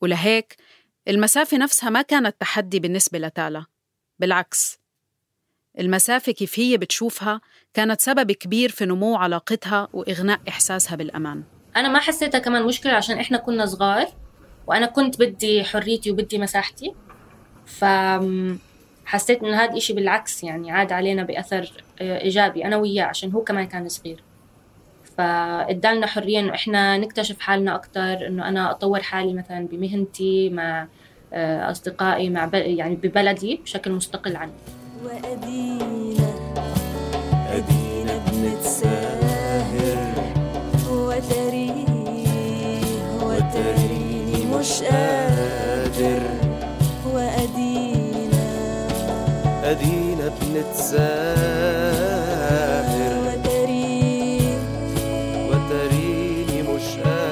ولهيك 0.00 0.56
المسافة 1.08 1.56
نفسها 1.56 1.90
ما 1.90 2.02
كانت 2.02 2.36
تحدي 2.40 2.80
بالنسبة 2.80 3.18
لتالا 3.18 3.64
بالعكس. 4.18 4.78
المسافة 5.78 6.32
كيف 6.32 6.58
هي 6.58 6.76
بتشوفها 6.76 7.40
كانت 7.74 8.00
سبب 8.00 8.32
كبير 8.32 8.70
في 8.70 8.84
نمو 8.84 9.16
علاقتها 9.16 9.88
وإغناء 9.92 10.40
إحساسها 10.48 10.96
بالأمان. 10.96 11.42
أنا 11.76 11.88
ما 11.88 11.98
حسيتها 11.98 12.38
كمان 12.38 12.66
مشكلة 12.66 12.92
عشان 12.92 13.18
إحنا 13.18 13.38
كنا 13.38 13.66
صغار 13.66 14.06
وأنا 14.66 14.86
كنت 14.86 15.18
بدي 15.20 15.64
حريتي 15.64 16.10
وبدي 16.10 16.38
مساحتي. 16.38 16.94
ف 17.66 17.84
حسيت 19.10 19.42
إنه 19.42 19.56
هذا 19.64 19.76
الشيء 19.76 19.96
بالعكس 19.96 20.44
يعني 20.44 20.70
عاد 20.70 20.92
علينا 20.92 21.22
بأثر 21.22 21.72
آه، 22.00 22.20
إيجابي 22.20 22.64
أنا 22.64 22.76
وياه 22.76 23.04
عشان 23.04 23.32
هو 23.32 23.44
كمان 23.44 23.66
كان 23.66 23.88
صغير. 23.88 24.22
فادالنا 25.18 26.06
حرية 26.06 26.40
إنه 26.40 26.54
إحنا 26.54 26.98
نكتشف 26.98 27.40
حالنا 27.40 27.74
أكثر 27.74 28.26
إنه 28.26 28.48
أنا 28.48 28.70
أطور 28.70 29.02
حالي 29.02 29.34
مثلا 29.34 29.66
بمهنتي 29.66 30.50
مع 30.50 30.86
آه، 31.32 31.70
أصدقائي 31.70 32.30
مع 32.30 32.50
يعني 32.54 32.96
ببلدي 32.96 33.60
بشكل 33.64 33.92
مستقل 33.92 34.36
عني 34.36 34.52
وأدينا 35.04 36.30
أدينا 37.48 38.18
بنتساهر 38.32 40.14
وتريني 40.90 41.86
وتريني 43.22 44.56
مش 44.58 44.82
قادر. 44.82 46.39
أدينا 49.70 50.28
بنتساهر 50.28 51.60
وتريني 55.48 56.62
مش 56.62 56.96
قادر. 57.04 57.30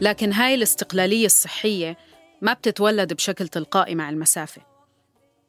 لكن 0.00 0.32
هاي 0.32 0.54
الاستقلالية 0.54 1.26
الصحية 1.26 1.96
ما 2.42 2.52
بتتولد 2.52 3.12
بشكل 3.12 3.48
تلقائي 3.48 3.94
مع 3.94 4.10
المسافة. 4.10 4.62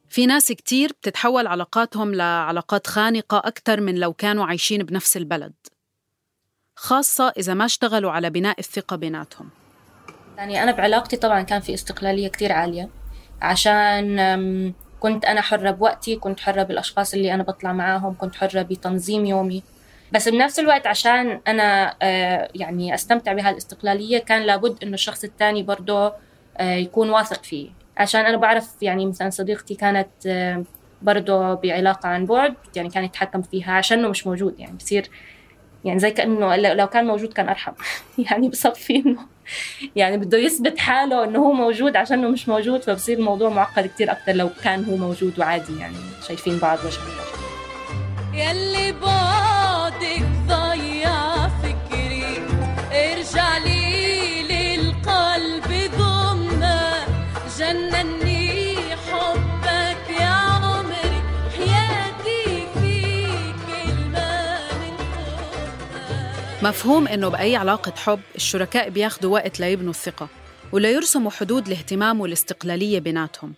في 0.10 0.26
ناس 0.26 0.52
كتير 0.52 0.90
بتتحول 0.90 1.48
علاقاتهم 1.48 2.16
لعلاقات 2.16 2.88
خانقة 2.88 3.38
أكثر 3.38 3.82
من 3.82 3.96
لو 3.96 4.14
كانوا 4.14 4.46
عايشين 4.46 4.84
بنفس 4.84 5.18
البلد. 5.18 5.54
خاصة 6.76 7.34
إذا 7.38 7.54
ما 7.54 7.66
اشتغلوا 7.66 8.12
على 8.12 8.30
بناء 8.30 8.60
الثقة 8.60 8.96
بيناتهم. 8.96 9.50
يعني 10.38 10.64
أنا 10.64 10.72
بعلاقتي 10.72 11.18
طبعا 11.18 11.42
كان 11.42 11.62
في 11.62 11.74
استقلالية 11.74 12.28
كتير 12.28 12.52
عالية. 12.52 13.03
عشان 13.44 14.74
كنت 15.00 15.26
أنا 15.26 15.42
حرة 15.42 15.72
بوقتي 15.72 16.16
كنت 16.16 16.40
حرة 16.40 16.64
بالأشخاص 16.64 17.14
اللي 17.14 17.34
أنا 17.34 17.44
بطلع 17.44 17.74
معاهم 17.74 18.16
كنت 18.18 18.36
حرة 18.36 18.62
بتنظيم 18.62 19.26
يومي. 19.26 19.64
بس 20.12 20.30
بنفس 20.30 20.60
الوقت 20.60 20.88
عشان 20.88 21.42
أنا 21.48 21.96
آه، 22.02 22.50
يعني 22.56 22.94
أستمتع 22.96 23.34
بهالاستقلالية 23.34 24.18
كان 24.18 24.42
لابد 24.42 24.84
إنه 24.84 24.94
الشخص 24.94 25.24
الثاني 25.24 25.64
برضه 25.64 26.14
آه، 26.58 26.76
يكون 26.76 27.10
واثق 27.10 27.44
فيه. 27.44 27.70
عشان 27.98 28.26
أنا 28.26 28.38
بعرف 28.38 28.70
يعني 28.82 29.06
مثلا 29.06 29.30
صديقتي 29.30 29.76
كانت 29.76 30.10
آه، 30.28 30.64
برضه 31.02 31.54
بعلاقة 31.54 32.10
عن 32.10 32.26
بعد 32.26 32.54
يعني 32.76 32.90
كان 32.90 33.04
يتحكم 33.04 33.42
فيها 33.42 33.72
عشانه 33.72 34.08
مش 34.08 34.28
موجود 34.28 34.60
يعني 34.60 34.78
بصير 34.78 35.10
يعني 35.86 36.00
زي 36.00 36.12
كأنه 36.12 36.56
لو 36.56 36.88
كان 36.88 37.06
موجود 37.06 37.34
كان 37.34 37.50
أرحم. 37.50 37.74
يعني 38.30 38.50
بصفي 38.50 38.96
إنه 38.96 39.33
يعني 39.96 40.18
بده 40.18 40.38
يثبت 40.38 40.78
حاله 40.80 41.24
إنه 41.24 41.40
هو 41.40 41.54
موجود 41.54 41.96
عشانه 41.96 42.28
مش 42.30 42.50
موجود 42.50 42.82
فبصير 42.82 43.18
الموضوع 43.18 43.50
معقد 43.50 43.88
كتير 43.88 44.12
أكثر 44.12 44.32
لو 44.32 44.50
كان 44.64 44.86
هو 44.86 44.98
موجود 44.98 45.40
وعادي 45.40 45.80
يعني 45.80 45.96
شايفين 46.28 46.58
بعض 46.58 46.80
وجه 46.86 47.00
يلي 48.34 48.92
بعدك 48.92 50.26
ضيع 50.48 51.48
فكري 51.48 52.38
ارجع 52.92 53.58
لي 53.58 54.44
للقلب 54.44 55.92
ضمنا 55.98 56.94
جنني 57.60 58.33
مفهوم 66.64 67.08
إنه 67.08 67.30
بأي 67.30 67.56
علاقة 67.56 67.92
حب 67.96 68.20
الشركاء 68.36 68.90
بياخدوا 68.90 69.34
وقت 69.34 69.60
ليبنوا 69.60 69.90
الثقة 69.90 70.28
وليرسموا 70.72 71.32
حدود 71.32 71.68
الاهتمام 71.68 72.22
والاستقلالية 72.22 73.00
بيناتهم. 73.00 73.54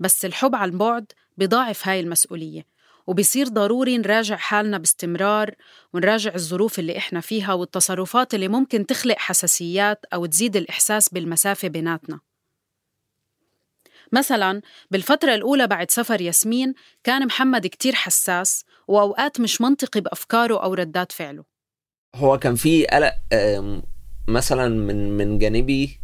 بس 0.00 0.24
الحب 0.24 0.54
عن 0.54 0.70
بعد 0.70 1.12
بضاعف 1.36 1.88
هاي 1.88 2.00
المسؤولية 2.00 2.66
وبصير 3.06 3.48
ضروري 3.48 3.98
نراجع 3.98 4.36
حالنا 4.36 4.78
باستمرار 4.78 5.54
ونراجع 5.92 6.34
الظروف 6.34 6.78
اللي 6.78 6.98
إحنا 6.98 7.20
فيها 7.20 7.52
والتصرفات 7.52 8.34
اللي 8.34 8.48
ممكن 8.48 8.86
تخلق 8.86 9.18
حساسيات 9.18 10.04
أو 10.14 10.26
تزيد 10.26 10.56
الإحساس 10.56 11.08
بالمسافة 11.08 11.68
بيناتنا. 11.68 12.20
مثلا 14.12 14.62
بالفترة 14.90 15.34
الأولى 15.34 15.66
بعد 15.66 15.90
سفر 15.90 16.20
ياسمين 16.20 16.74
كان 17.04 17.26
محمد 17.26 17.66
كتير 17.66 17.94
حساس 17.94 18.64
وأوقات 18.88 19.40
مش 19.40 19.60
منطقي 19.60 20.00
بأفكاره 20.00 20.62
أو 20.62 20.74
ردات 20.74 21.12
فعله. 21.12 21.57
هو 22.16 22.38
كان 22.38 22.54
في 22.54 22.86
قلق 22.86 23.14
مثلا 24.28 24.68
من 24.68 25.16
من 25.16 25.38
جانبي 25.38 26.00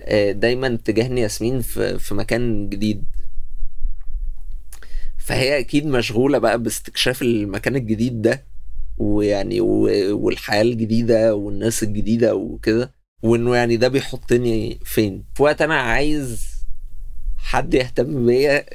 آه، 0.00 0.32
دايما 0.32 0.76
تجاهني 0.84 1.20
ياسمين 1.20 1.60
في 1.60 1.98
في 1.98 2.14
مكان 2.14 2.68
جديد. 2.68 3.04
فهي 5.18 5.58
أكيد 5.58 5.86
مشغولة 5.86 6.38
بقى 6.38 6.62
باستكشاف 6.62 7.22
المكان 7.22 7.76
الجديد 7.76 8.22
ده 8.22 8.44
ويعني 8.98 9.60
والحياة 9.60 10.62
الجديدة 10.62 11.34
والناس 11.34 11.82
الجديدة 11.82 12.34
وكده 12.34 12.94
وإنه 13.22 13.56
يعني 13.56 13.76
ده 13.76 13.88
بيحطني 13.88 14.80
فين. 14.84 15.24
في 15.34 15.42
وقت 15.42 15.62
أنا 15.62 15.74
عايز 15.74 16.50
حد 17.38 17.74
يهتم 17.74 18.26
بيا 18.26 18.66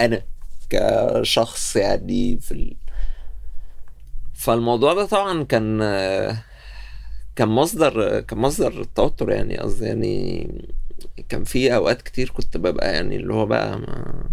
أنا 0.00 0.22
كشخص 0.70 1.76
يعني 1.76 2.38
في 2.40 2.76
فالموضوع 4.44 4.94
ده 4.94 5.06
طبعا 5.06 5.42
كان 5.44 5.78
كان 7.36 7.48
مصدر 7.48 8.20
كان 8.20 8.38
مصدر 8.38 8.84
توتر 8.84 9.30
يعني. 9.30 9.56
قصدي 9.58 9.86
يعني 9.86 10.48
كان 11.28 11.44
في 11.44 11.74
أوقات 11.74 12.02
كتير 12.02 12.30
كنت 12.30 12.56
ببقى 12.56 12.92
يعني 12.94 13.16
اللي 13.16 13.34
هو 13.34 13.46
بقى 13.46 13.78
ما 13.78 14.28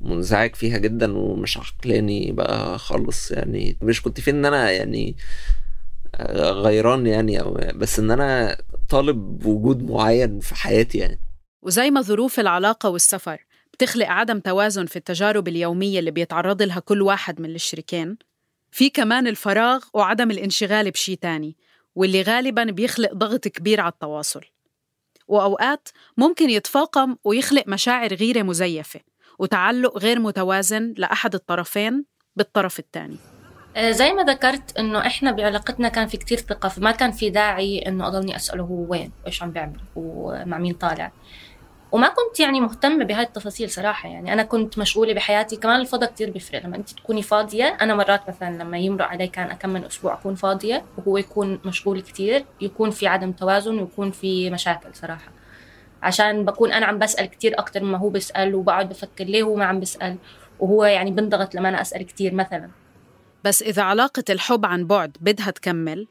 منزعج 0.00 0.54
فيها 0.54 0.78
جدا 0.78 1.16
ومش 1.18 1.58
عقلاني 1.58 2.32
بقى 2.32 2.78
خالص 2.78 3.30
يعني. 3.30 3.76
مش 3.82 4.02
كنت 4.02 4.20
فين 4.20 4.34
إن 4.36 4.44
أنا 4.44 4.70
يعني 4.70 5.16
غيران 6.50 7.06
يعني 7.06 7.40
أو 7.40 7.58
بس 7.74 7.98
إن 7.98 8.10
أنا 8.10 8.58
طالب 8.88 9.46
وجود 9.46 9.90
معين 9.90 10.40
في 10.40 10.54
حياتي 10.54 10.98
يعني. 10.98 11.20
وزي 11.62 11.90
ما 11.90 12.00
ظروف 12.00 12.40
العلاقة 12.40 12.88
والسفر 12.88 13.38
بتخلق 13.72 14.06
عدم 14.06 14.40
توازن 14.40 14.86
في 14.86 14.96
التجارب 14.96 15.48
اليومية 15.48 15.98
اللي 15.98 16.10
بيتعرض 16.10 16.62
لها 16.62 16.80
كل 16.80 17.02
واحد 17.02 17.40
من 17.40 17.50
الشريكين. 17.50 18.16
في 18.72 18.90
كمان 18.90 19.26
الفراغ 19.26 19.84
وعدم 19.94 20.30
الانشغال 20.30 20.90
بشي 20.90 21.16
تاني 21.16 21.56
واللي 21.94 22.22
غالبا 22.22 22.64
بيخلق 22.64 23.12
ضغط 23.12 23.48
كبير 23.48 23.80
على 23.80 23.92
التواصل. 23.92 24.40
وأوقات 25.28 25.88
ممكن 26.16 26.50
يتفاقم 26.50 27.16
ويخلق 27.24 27.64
مشاعر 27.68 28.14
غيرة 28.14 28.42
مزيفة 28.42 29.00
وتعلق 29.38 29.98
غير 29.98 30.18
متوازن 30.20 30.94
لأحد 30.98 31.34
الطرفين 31.34 32.04
بالطرف 32.36 32.78
الثاني 32.78 33.16
آه، 33.76 33.90
زي 33.90 34.12
ما 34.12 34.22
ذكرت 34.22 34.76
إنه 34.78 35.06
إحنا 35.06 35.32
بعلاقتنا 35.32 35.88
كان 35.88 36.06
في 36.06 36.16
كتير 36.16 36.38
ثقة 36.38 36.68
فما 36.68 36.90
كان 36.90 37.12
في 37.12 37.30
داعي 37.30 37.78
إنه 37.78 38.06
أضلني 38.06 38.36
أسأله 38.36 38.62
هو 38.64 38.90
وين 38.90 39.12
وإيش 39.24 39.42
عم 39.42 39.50
بيعمل 39.50 39.80
ومع 39.96 40.58
مين 40.58 40.74
طالع. 40.74 41.12
وما 41.92 42.08
كنت 42.08 42.40
يعني 42.40 42.60
مهتمة 42.60 43.04
بهاي 43.04 43.22
التفاصيل 43.22 43.70
صراحة. 43.70 44.08
يعني 44.08 44.32
أنا 44.32 44.42
كنت 44.42 44.78
مشغولة 44.78 45.14
بحياتي 45.14 45.56
كمان 45.56 45.80
الفضا 45.80 46.06
كتير 46.06 46.30
بيفرق 46.30 46.66
لما 46.66 46.76
أنت 46.76 46.90
تكوني 46.90 47.22
فاضية 47.22 47.64
أنا 47.64 47.94
مرات 47.94 48.28
مثلا 48.28 48.62
لما 48.62 48.78
يمرق 48.78 49.06
علي 49.06 49.26
كان 49.26 49.50
أكمل 49.50 49.84
أسبوع 49.84 50.14
أكون 50.14 50.34
فاضية 50.34 50.84
وهو 50.98 51.16
يكون 51.16 51.60
مشغول 51.64 52.00
كتير 52.00 52.44
يكون 52.60 52.90
في 52.90 53.06
عدم 53.06 53.32
توازن 53.32 53.78
ويكون 53.78 54.10
في 54.10 54.50
مشاكل 54.50 54.94
صراحة. 54.94 55.32
عشان 56.02 56.44
بكون 56.44 56.72
أنا 56.72 56.86
عم 56.86 56.98
بسأل 56.98 57.26
كتير 57.26 57.58
أكتر 57.58 57.82
مما 57.82 57.98
هو 57.98 58.08
بيسأل 58.08 58.54
وبقعد 58.54 58.88
بفكر 58.88 59.24
ليه 59.24 59.42
هو 59.42 59.54
ما 59.54 59.64
عم 59.64 59.80
بيسأل 59.80 60.16
وهو 60.60 60.84
يعني 60.84 61.10
بنضغط 61.10 61.54
لما 61.54 61.68
أنا 61.68 61.80
أسأل 61.80 62.02
كتير 62.02 62.34
مثلا. 62.34 62.70
بس 63.44 63.62
إذا 63.62 63.82
علاقة 63.82 64.24
الحب 64.30 64.66
عن 64.66 64.86
بعد 64.86 65.16
بدها 65.20 65.50
تكمل 65.50 66.06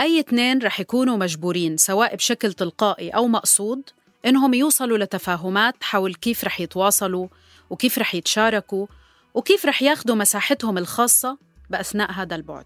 أي 0.00 0.20
اثنين 0.20 0.62
رح 0.62 0.80
يكونوا 0.80 1.16
مجبورين 1.16 1.76
سواء 1.76 2.16
بشكل 2.16 2.52
تلقائي 2.52 3.10
أو 3.10 3.26
مقصود 3.26 3.90
إنهم 4.26 4.54
يوصلوا 4.54 4.98
لتفاهمات 4.98 5.74
حول 5.82 6.14
كيف 6.14 6.44
رح 6.44 6.60
يتواصلوا 6.60 7.28
وكيف 7.70 7.98
رح 7.98 8.14
يتشاركوا 8.14 8.86
وكيف 9.34 9.66
رح 9.66 9.82
ياخدوا 9.82 10.14
مساحتهم 10.14 10.78
الخاصة 10.78 11.38
بأثناء 11.70 12.12
هذا 12.12 12.36
البعد. 12.36 12.64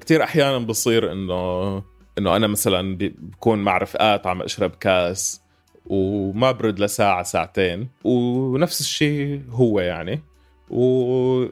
كتير 0.00 0.22
أحيانا 0.22 0.58
بصير 0.58 1.12
إنه 1.12 1.82
إنه 2.18 2.36
أنا 2.36 2.46
مثلا 2.46 2.96
بكون 2.96 3.58
مع 3.58 3.78
رفقات 3.78 4.26
عم 4.26 4.42
أشرب 4.42 4.70
كاس 4.70 5.40
وما 5.86 6.52
برد 6.52 6.78
لساعة 6.78 7.22
ساعتين 7.22 7.88
ونفس 8.04 8.80
الشيء 8.80 9.42
هو 9.50 9.80
يعني 9.80 10.22
و... 10.70 11.46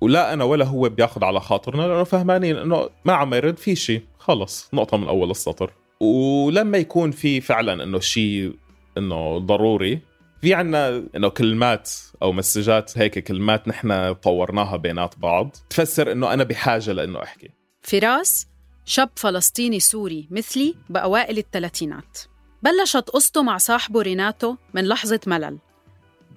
ولا 0.00 0.32
أنا 0.32 0.44
ولا 0.44 0.64
هو 0.64 0.88
بياخد 0.88 1.24
على 1.24 1.40
خاطرنا 1.40 1.82
لأنه 1.82 2.04
فهمانين 2.04 2.56
إنه 2.56 2.88
ما 3.04 3.12
عم 3.12 3.34
يرد 3.34 3.58
في 3.58 3.76
شيء 3.76 4.02
خلص 4.18 4.70
نقطة 4.72 4.96
من 4.96 5.08
أول 5.08 5.30
السطر. 5.30 5.72
ولما 6.00 6.78
يكون 6.78 7.10
في 7.10 7.40
فعلا 7.40 7.82
إنه 7.84 7.98
شيء 8.00 8.56
إنه 8.98 9.38
ضروري. 9.38 10.00
في 10.40 10.54
عنا 10.54 11.04
إنه 11.16 11.28
كلمات 11.28 11.90
أو 12.22 12.32
مسجات 12.32 12.98
هيك 12.98 13.18
كلمات 13.18 13.68
نحن 13.68 14.12
طورناها 14.12 14.76
بينات 14.76 15.18
بعض. 15.18 15.56
تفسر 15.70 16.12
إنه 16.12 16.32
أنا 16.32 16.44
بحاجة 16.44 16.92
لإنه 16.92 17.22
أحكي. 17.22 17.50
فراس 17.82 18.46
شاب 18.84 19.10
فلسطيني 19.16 19.80
سوري 19.80 20.28
مثلي 20.30 20.74
بأوائل 20.88 21.38
الثلاثينات. 21.38 22.18
بلشت 22.62 23.10
قصته 23.10 23.42
مع 23.42 23.58
صاحبه 23.58 24.02
ريناتو 24.02 24.56
من 24.74 24.84
لحظة 24.84 25.20
ملل. 25.26 25.58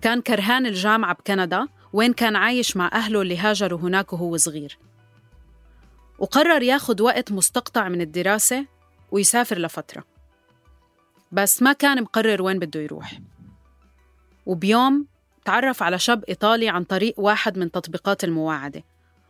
كان 0.01 0.21
كرهان 0.21 0.65
الجامعة 0.65 1.13
بكندا 1.13 1.67
وين 1.93 2.13
كان 2.13 2.35
عايش 2.35 2.77
مع 2.77 2.89
أهله 2.93 3.21
اللي 3.21 3.37
هاجروا 3.37 3.79
هناك 3.79 4.13
وهو 4.13 4.37
صغير. 4.37 4.77
وقرر 6.19 6.61
ياخد 6.61 7.01
وقت 7.01 7.31
مستقطع 7.31 7.89
من 7.89 8.01
الدراسة 8.01 8.65
ويسافر 9.11 9.57
لفترة. 9.57 10.03
بس 11.31 11.61
ما 11.61 11.73
كان 11.73 12.01
مقرر 12.01 12.41
وين 12.41 12.59
بده 12.59 12.79
يروح. 12.79 13.19
وبيوم 14.45 15.05
تعرف 15.45 15.83
على 15.83 15.99
شاب 15.99 16.23
إيطالي 16.23 16.69
عن 16.69 16.83
طريق 16.83 17.19
واحد 17.19 17.57
من 17.57 17.71
تطبيقات 17.71 18.23
المواعدة 18.23 18.83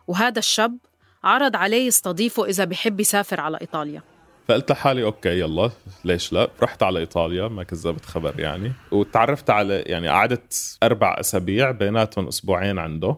وهذا 0.07 0.39
الشاب 0.39 0.77
عرض 1.23 1.55
عليه 1.55 1.87
يستضيفه 1.87 2.45
إذا 2.45 2.65
بحب 2.65 2.99
يسافر 2.99 3.41
على 3.41 3.57
إيطاليا. 3.61 4.01
فقلت 4.47 4.71
لحالي 4.71 5.03
أوكي 5.03 5.39
يلا 5.39 5.71
ليش 6.05 6.33
لا؟ 6.33 6.49
رحت 6.61 6.83
على 6.83 6.99
إيطاليا 6.99 7.47
ما 7.47 7.63
كذبت 7.63 8.05
خبر 8.05 8.39
يعني. 8.39 8.73
وتعرفت 8.91 9.49
على 9.49 9.83
يعني 9.85 10.07
قعدت 10.07 10.77
أربع 10.83 11.15
أسابيع 11.19 11.71
بيناتهم 11.71 12.27
أسبوعين 12.27 12.79
عنده. 12.79 13.17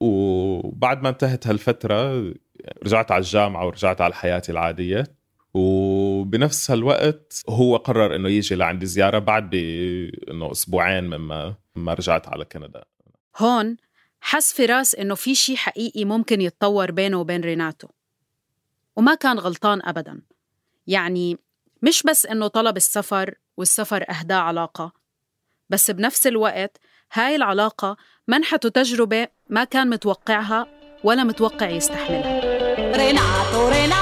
وبعد 0.00 1.02
ما 1.02 1.08
انتهت 1.08 1.46
هالفترة 1.46 2.32
رجعت 2.84 3.10
على 3.10 3.20
الجامعة 3.20 3.66
ورجعت 3.66 4.00
على 4.00 4.14
حياتي 4.14 4.52
العادية. 4.52 5.17
وبنفس 6.28 6.70
الوقت 6.70 7.42
هو 7.48 7.76
قرر 7.76 8.16
إنه 8.16 8.28
يجي 8.28 8.54
لعندي 8.54 8.86
زيارة 8.86 9.18
بعد 9.18 9.54
إنه 10.30 10.52
أسبوعين 10.52 11.04
مما 11.04 11.54
ما 11.74 11.94
رجعت 11.94 12.28
على 12.28 12.44
كندا. 12.44 12.84
هون 13.36 13.76
حس 14.20 14.52
فراس 14.52 14.94
إنه 14.94 15.14
في 15.14 15.34
شيء 15.34 15.56
حقيقي 15.56 16.04
ممكن 16.04 16.40
يتطور 16.40 16.90
بينه 16.90 17.20
وبين 17.20 17.40
ريناتو. 17.40 17.88
وما 18.96 19.14
كان 19.14 19.38
غلطان 19.38 19.80
ابدا. 19.84 20.22
يعني 20.86 21.38
مش 21.82 22.02
بس 22.02 22.26
إنه 22.26 22.46
طلب 22.46 22.76
السفر 22.76 23.34
والسفر 23.56 24.04
اهداه 24.10 24.36
علاقة 24.36 24.92
بس 25.70 25.90
بنفس 25.90 26.26
الوقت 26.26 26.80
هاي 27.12 27.36
العلاقة 27.36 27.96
منحته 28.28 28.68
تجربة 28.68 29.28
ما 29.50 29.64
كان 29.64 29.90
متوقعها 29.90 30.66
ولا 31.04 31.24
متوقع 31.24 31.68
يستحملها. 31.68 32.40
ريناتو 32.96 33.68
ريناتو 33.68 33.89
ti 33.89 33.98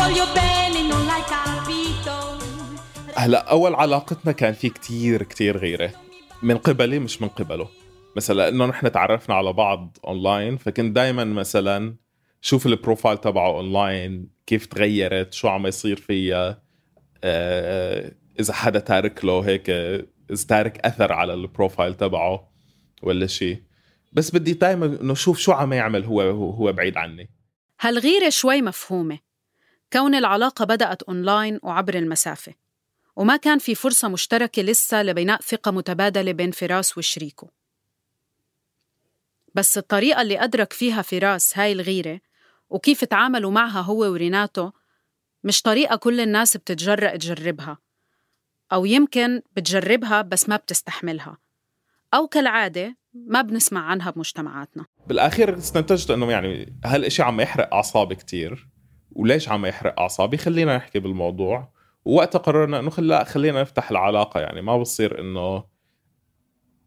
voglio 0.00 0.26
bene 0.34 0.39
هلا 3.20 3.50
أول 3.50 3.74
علاقتنا 3.74 4.32
كان 4.32 4.52
في 4.52 4.68
كتير 4.68 5.22
كتير 5.22 5.56
غيرة. 5.56 5.92
من 6.42 6.56
قبلي 6.56 6.98
مش 6.98 7.22
من 7.22 7.28
قبله. 7.28 7.68
مثلا 8.16 8.48
إنه 8.48 8.66
نحن 8.66 8.92
تعرفنا 8.92 9.34
على 9.34 9.52
بعض 9.52 9.98
اونلاين 10.04 10.56
فكنت 10.56 10.96
دائما 10.96 11.24
مثلا 11.24 11.96
شوف 12.40 12.66
ال 12.66 12.72
profile 12.72 13.18
تبعه 13.18 13.48
اونلاين 13.48 14.28
كيف 14.46 14.66
تغيرت 14.66 15.32
شو 15.32 15.48
عم 15.48 15.66
يصير 15.66 15.96
فيها 15.96 16.62
آه، 17.24 18.12
إذا 18.40 18.52
حدا 18.52 18.78
تارك 18.78 19.24
له 19.24 19.40
هيك 19.40 19.70
إذا 19.70 20.46
تارك 20.48 20.86
أثر 20.86 21.12
على 21.12 21.34
ال 21.34 21.41
profile 21.41 21.94
تبعه 21.94 22.52
ولا 23.02 23.26
شيء 23.26 23.62
بس 24.12 24.30
بدي 24.30 24.52
دائما 24.52 24.86
إنه 24.86 25.14
شوف 25.14 25.38
شو 25.38 25.52
عم 25.52 25.72
يعمل 25.72 26.04
هو 26.04 26.20
هو 26.30 26.72
بعيد 26.72 26.96
عني. 26.96 27.30
هالغيرة 27.80 28.28
شوي 28.28 28.62
مفهومة. 28.62 29.18
كون 29.92 30.14
العلاقة 30.14 30.64
بدأت 30.64 31.02
أونلاين 31.02 31.58
وعبر 31.62 31.94
المسافة. 31.94 32.69
وما 33.20 33.36
كان 33.36 33.58
في 33.58 33.74
فرصة 33.74 34.08
مشتركة 34.08 34.62
لسه 34.62 35.02
لبناء 35.02 35.40
ثقة 35.40 35.70
متبادلة 35.70 36.32
بين 36.32 36.50
فراس 36.50 36.98
وشريكه. 36.98 37.48
بس 39.54 39.78
الطريقة 39.78 40.22
اللي 40.22 40.44
أدرك 40.44 40.72
فيها 40.72 41.02
فراس 41.02 41.58
هاي 41.58 41.72
الغيرة 41.72 42.20
وكيف 42.70 43.04
تعاملوا 43.04 43.50
معها 43.50 43.80
هو 43.80 43.98
وريناتو 43.98 44.70
مش 45.44 45.62
طريقة 45.62 45.96
كل 45.96 46.20
الناس 46.20 46.56
بتتجرأ 46.56 47.16
تجربها 47.16 47.78
أو 48.72 48.84
يمكن 48.84 49.42
بتجربها 49.56 50.22
بس 50.22 50.48
ما 50.48 50.56
بتستحملها 50.56 51.38
أو 52.14 52.26
كالعادة 52.26 52.96
ما 53.14 53.42
بنسمع 53.42 53.80
عنها 53.80 54.10
بمجتمعاتنا. 54.10 54.86
بالآخير 55.06 55.58
استنتجت 55.58 56.10
أنه 56.10 56.30
يعني 56.30 56.80
هالإشي 56.84 57.22
عم 57.22 57.40
يحرق 57.40 57.74
أعصابي 57.74 58.14
كتير 58.14 58.68
وليش 59.12 59.48
عم 59.48 59.66
يحرق 59.66 60.00
اعصابي 60.00 60.36
خلينا 60.36 60.76
نحكي 60.76 60.98
بالموضوع. 60.98 61.79
ووقتها 62.04 62.38
قررنا 62.38 62.80
إنه 62.80 62.90
خلا 62.90 63.24
خلينا 63.24 63.60
نفتح 63.60 63.90
العلاقة. 63.90 64.40
يعني 64.40 64.62
ما 64.62 64.78
بصير 64.78 65.20
إنه 65.20 65.64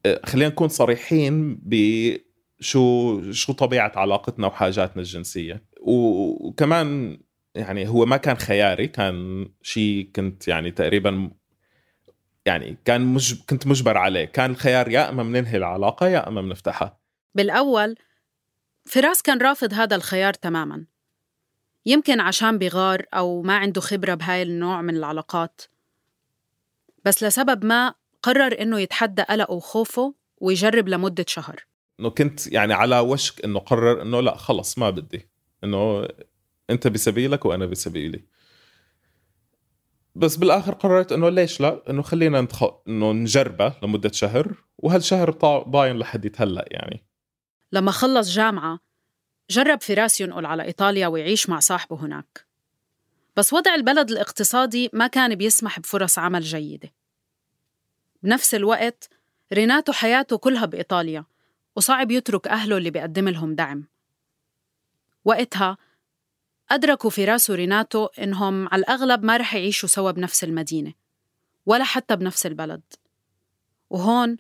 آه، 0.05 0.21
خلينا 0.25 0.49
نكون 0.49 0.67
صريحين 0.67 1.59
بشو 1.63 3.21
شو 3.31 3.53
طبيعة 3.53 3.91
علاقتنا 3.95 4.47
وحاجاتنا 4.47 5.01
الجنسية. 5.01 5.65
وكمان 5.81 7.19
يعني 7.55 7.87
هو 7.87 8.05
ما 8.05 8.17
كان 8.17 8.37
خياري 8.37 8.87
كان 8.87 9.47
شيء 9.61 10.09
كنت 10.15 10.47
يعني 10.47 10.71
تقريبا 10.71 11.31
يعني 12.45 12.77
كان 12.85 13.01
مج... 13.01 13.41
كنت 13.49 13.67
مجبر 13.67 13.97
عليه. 13.97 14.25
كان 14.25 14.51
الخيار 14.51 14.91
يا 14.91 15.09
إما 15.09 15.23
بننهي 15.23 15.57
العلاقة 15.57 16.07
يا 16.07 16.27
إما 16.27 16.41
بنفتحها 16.41 16.99
بالأول 17.35 17.95
فراس 18.85 19.21
كان 19.21 19.37
رافض 19.41 19.73
هذا 19.73 19.95
الخيار 19.95 20.33
تماما. 20.33 20.85
يمكن 21.85 22.19
عشان 22.19 22.57
بغار 22.57 23.05
أو 23.13 23.41
ما 23.41 23.57
عنده 23.57 23.81
خبرة 23.81 24.13
بهاي 24.13 24.41
النوع 24.41 24.81
من 24.81 24.95
العلاقات. 24.97 25.61
بس 27.05 27.23
لسبب 27.23 27.65
ما 27.65 27.93
قرر 28.23 28.61
إنه 28.61 28.79
يتحدى 28.79 29.21
قلقه 29.21 29.53
وخوفه 29.53 30.15
ويجرب 30.37 30.87
لمدة 30.87 31.25
شهر. 31.27 31.65
إنه 31.99 32.09
كنت 32.09 32.47
يعني 32.47 32.73
على 32.73 32.99
وشك 32.99 33.45
إنه 33.45 33.59
قرر 33.59 34.01
إنه 34.01 34.21
لا 34.21 34.37
خلص 34.37 34.77
ما 34.77 34.89
بدي. 34.89 35.29
إنه 35.63 36.07
أنت 36.69 36.87
بسبيلك 36.87 37.45
وأنا 37.45 37.65
بسبيلي 37.65 38.23
بس 40.15 40.35
بالآخر 40.35 40.73
قررت 40.73 41.11
إنه 41.11 41.29
ليش 41.29 41.61
لا؟ 41.61 41.89
إنه 41.89 42.01
خلينا 42.01 42.41
نتخ... 42.41 42.63
إنه 42.87 43.11
نجربه 43.11 43.73
لمدة 43.83 44.11
شهر 44.11 44.53
وهالشهر 44.77 45.31
ضاين 45.69 45.99
لحد 45.99 46.35
هلا 46.37 46.65
يعني. 46.71 47.05
لما 47.71 47.91
خلص 47.91 48.29
جامعة 48.29 48.79
جرب 49.53 49.81
فراس 49.81 50.21
ينقل 50.21 50.45
على 50.45 50.63
إيطاليا 50.63 51.07
ويعيش 51.07 51.49
مع 51.49 51.59
صاحبه 51.59 51.95
هناك. 51.95 52.45
بس 53.35 53.53
وضع 53.53 53.75
البلد 53.75 54.11
الاقتصادي 54.11 54.89
ما 54.93 55.07
كان 55.07 55.35
بيسمح 55.35 55.79
بفرص 55.79 56.19
عمل 56.19 56.41
جيدة. 56.41 56.93
بنفس 58.23 58.55
الوقت 58.55 59.09
ريناتو 59.53 59.91
حياته 59.91 60.37
كلها 60.37 60.65
بإيطاليا 60.65 61.25
وصعب 61.75 62.11
يترك 62.11 62.47
أهله 62.47 62.77
اللي 62.77 62.89
بيقدم 62.89 63.29
لهم 63.29 63.55
دعم. 63.55 63.87
وقتها 65.25 65.77
أدركوا 66.71 67.09
فراس 67.09 67.49
وريناتو 67.49 68.05
إنهم 68.05 68.67
على 68.67 68.79
الأغلب 68.79 69.23
ما 69.23 69.37
رح 69.37 69.55
يعيشوا 69.55 69.89
سوا 69.89 70.11
بنفس 70.11 70.43
المدينة 70.43 70.93
ولا 71.65 71.83
حتى 71.83 72.15
بنفس 72.15 72.45
البلد. 72.45 72.81
وهون 73.89 74.37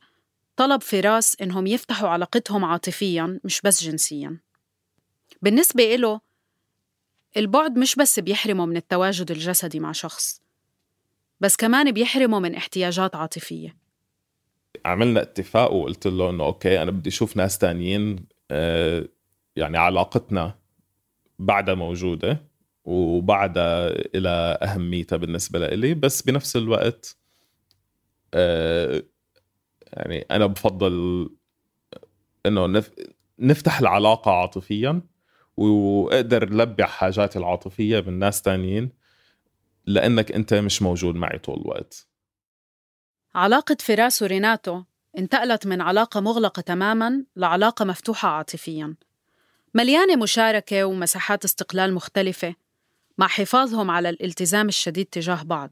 طلب 0.55 0.81
فراس 0.81 1.41
إنهم 1.41 1.67
يفتحوا 1.67 2.09
علاقتهم 2.09 2.65
عاطفياً 2.65 3.39
مش 3.43 3.61
بس 3.61 3.83
جنسياً. 3.83 4.39
بالنسبة 5.43 5.95
إله 5.95 6.19
البعد 7.37 7.77
مش 7.77 7.95
بس 7.95 8.19
بيحرمه 8.19 8.65
من 8.65 8.77
التواجد 8.77 9.31
الجسدي 9.31 9.79
مع 9.79 9.91
شخص 9.91 10.41
بس 11.39 11.55
كمان 11.55 11.91
بيحرمه 11.91 12.39
من 12.39 12.55
احتياجات 12.55 13.15
عاطفية. 13.15 13.77
عملنا 14.85 15.21
اتفاق 15.21 15.71
وقلت 15.73 16.07
له 16.07 16.29
إنه 16.29 16.43
أوكي 16.45 16.81
أنا 16.81 16.91
بدي 16.91 17.09
أشوف 17.09 17.37
ناس 17.37 17.57
تانيين 17.57 18.25
آه، 18.51 19.05
يعني 19.55 19.77
علاقتنا 19.77 20.59
بعدها 21.39 21.75
موجودة 21.75 22.43
وبعدها 22.85 23.87
إلى 24.15 24.29
أهميتها 24.61 25.17
بالنسبة 25.17 25.59
لإلي 25.59 25.93
بس 25.93 26.21
بنفس 26.21 26.55
الوقت 26.55 27.17
آه، 28.33 29.03
يعني 29.93 30.25
أنا 30.31 30.45
بفضل 30.45 31.29
إنه 32.45 32.81
نف- 32.81 33.09
نفتح 33.39 33.79
العلاقة 33.79 34.31
عاطفيا 34.31 35.01
وأقدر 35.57 36.49
لبي 36.49 36.85
حاجاتي 36.85 37.39
العاطفية 37.39 37.99
من 37.99 38.19
ناس 38.19 38.41
تانيين 38.41 38.91
لأنك 39.85 40.31
أنت 40.31 40.53
مش 40.53 40.81
موجود 40.81 41.15
معي 41.15 41.39
طول 41.39 41.61
الوقت. 41.61 42.07
علاقة 43.35 43.77
فراس 43.79 44.21
وريناتو 44.21 44.83
انتقلت 45.17 45.67
من 45.67 45.81
علاقة 45.81 46.19
مغلقة 46.19 46.61
تماماً 46.61 47.23
لعلاقة 47.35 47.85
مفتوحة 47.85 48.29
عاطفياً. 48.29 48.95
مليانة 49.73 50.15
مشاركة 50.15 50.83
ومساحات 50.83 51.45
استقلال 51.45 51.93
مختلفة 51.93 52.55
مع 53.17 53.27
حفاظهم 53.27 53.91
على 53.91 54.09
الالتزام 54.09 54.67
الشديد 54.67 55.05
تجاه 55.05 55.43
بعض. 55.43 55.71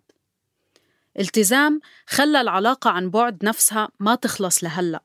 التزام 1.19 1.79
خلى 2.07 2.41
العلاقة 2.41 2.89
عن 2.89 3.09
بعد 3.09 3.45
نفسها 3.45 3.89
ما 3.99 4.15
تخلص 4.15 4.63
لهلأ 4.63 5.03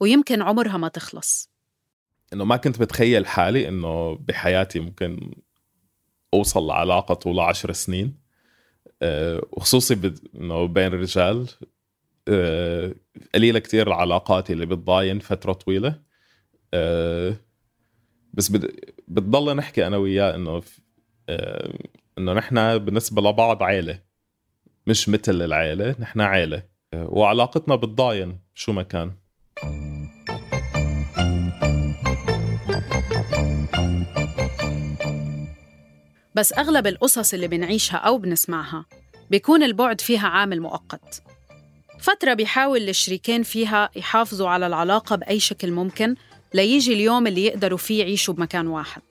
ويمكن 0.00 0.42
عمرها 0.42 0.76
ما 0.76 0.88
تخلص. 0.88 1.51
إنه 2.32 2.44
ما 2.44 2.56
كنت 2.56 2.80
بتخيل 2.80 3.26
حالي 3.26 3.68
إنه 3.68 4.14
بحياتي 4.14 4.80
ممكن 4.80 5.30
أوصل 6.34 6.66
لعلاقة 6.66 7.14
طولها 7.14 7.44
عشر 7.44 7.72
سنين. 7.72 8.22
آه، 9.02 9.46
وخصوصي 9.52 10.14
إنه 10.34 10.66
بين 10.66 10.86
الرجال 10.86 11.48
آه، 12.28 12.94
قليلة 13.34 13.58
كتير 13.58 13.86
العلاقات 13.86 14.50
اللي 14.50 14.66
بتضاين 14.66 15.18
فترة 15.18 15.52
طويلة. 15.52 16.00
آه، 16.74 17.36
بس 18.34 18.48
بتضل 19.08 19.56
نحكي 19.56 19.86
أنا 19.86 19.96
وياه 19.96 20.62
آه، 21.28 21.78
إنه 22.18 22.32
نحن 22.32 22.78
بالنسبة 22.78 23.22
لبعض 23.22 23.62
عيلة 23.62 24.00
مش 24.86 25.08
مثل 25.08 25.42
العيلة 25.42 25.96
نحن 25.98 26.20
عيلة. 26.20 26.62
آه، 26.94 27.08
وعلاقتنا 27.10 27.76
بتضاين 27.76 28.38
شو 28.54 28.72
ما 28.72 28.82
كان. 28.82 29.12
بس 36.34 36.52
أغلب 36.52 36.86
القصص 36.86 37.34
اللي 37.34 37.48
بنعيشها 37.48 37.96
أو 37.96 38.18
بنسمعها 38.18 38.84
بيكون 39.30 39.62
البعد 39.62 40.00
فيها 40.00 40.28
عامل 40.28 40.60
مؤقت. 40.60 41.22
فترة 42.00 42.34
بيحاول 42.34 42.88
الشريكين 42.88 43.42
فيها 43.42 43.90
يحافظوا 43.96 44.48
على 44.48 44.66
العلاقة 44.66 45.16
بأي 45.16 45.40
شكل 45.40 45.70
ممكن 45.70 46.14
ليجي 46.54 46.92
اليوم 46.92 47.26
اللي 47.26 47.44
يقدروا 47.44 47.78
فيه 47.78 48.00
يعيشوا 48.00 48.34
بمكان 48.34 48.66
واحد. 48.66 49.02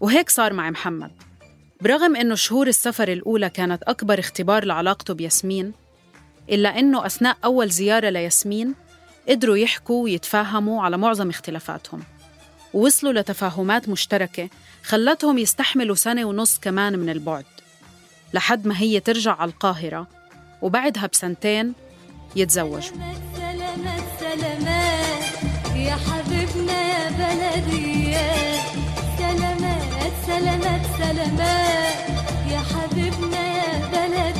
وهيك 0.00 0.30
صار 0.30 0.52
مع 0.52 0.70
محمد. 0.70 1.10
برغم 1.80 2.16
إنه 2.16 2.34
شهور 2.34 2.66
السفر 2.66 3.12
الأولى 3.12 3.50
كانت 3.50 3.82
أكبر 3.82 4.18
اختبار 4.18 4.64
لعلاقته 4.64 5.14
بياسمين 5.14 5.72
إلا 6.50 6.78
إنه 6.78 7.06
أثناء 7.06 7.36
أول 7.44 7.68
زيارة 7.68 8.08
لياسمين 8.08 8.74
قدروا 9.28 9.56
يحكوا 9.56 10.04
ويتفاهموا 10.04 10.82
على 10.82 10.96
معظم 10.96 11.28
اختلافاتهم. 11.30 12.02
ووصلوا 12.74 13.12
لتفاهمات 13.12 13.88
مشتركة 13.88 14.48
خلتهم 14.84 15.38
يستحملوا 15.38 15.94
سنة 15.94 16.24
ونص 16.24 16.58
كمان 16.58 16.98
من 16.98 17.10
البعد. 17.10 17.44
لحد 18.34 18.66
ما 18.66 18.80
هي 18.80 19.00
ترجع 19.00 19.32
على 19.36 19.50
القاهرة 19.50 20.06
وبعدها 20.62 21.06
بسنتين 21.06 21.72
يتزوجوا 22.36 22.96
سلامات 23.36 24.04
سلامات 24.20 25.22
يا 25.76 25.96
حبيبنا 26.06 26.82
يا 26.82 27.10
بلدي 27.10 28.16
سلامات 29.18 30.12
سلامات 30.26 30.80
سلامات 30.98 31.94
يا 32.50 32.60
حبيبنا 32.60 33.42
يا 33.56 33.88
بلدي. 33.92 34.33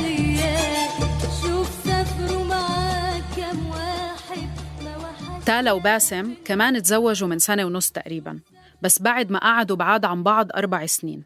تالا 5.45 5.71
وباسم 5.71 6.33
كمان 6.45 6.81
تزوجوا 6.81 7.27
من 7.27 7.39
سنة 7.39 7.65
ونص 7.65 7.91
تقريبا 7.91 8.39
بس 8.81 9.01
بعد 9.01 9.31
ما 9.31 9.39
قعدوا 9.39 9.75
بعاد 9.75 10.05
عن 10.05 10.23
بعض 10.23 10.51
أربع 10.55 10.85
سنين. 10.85 11.23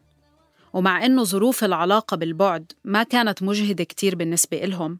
ومع 0.72 1.04
إنه 1.04 1.24
ظروف 1.24 1.64
العلاقة 1.64 2.16
بالبعد 2.16 2.72
ما 2.84 3.02
كانت 3.02 3.42
مجهدة 3.42 3.84
كتير 3.84 4.14
بالنسبة 4.16 4.64
إلهم 4.64 4.98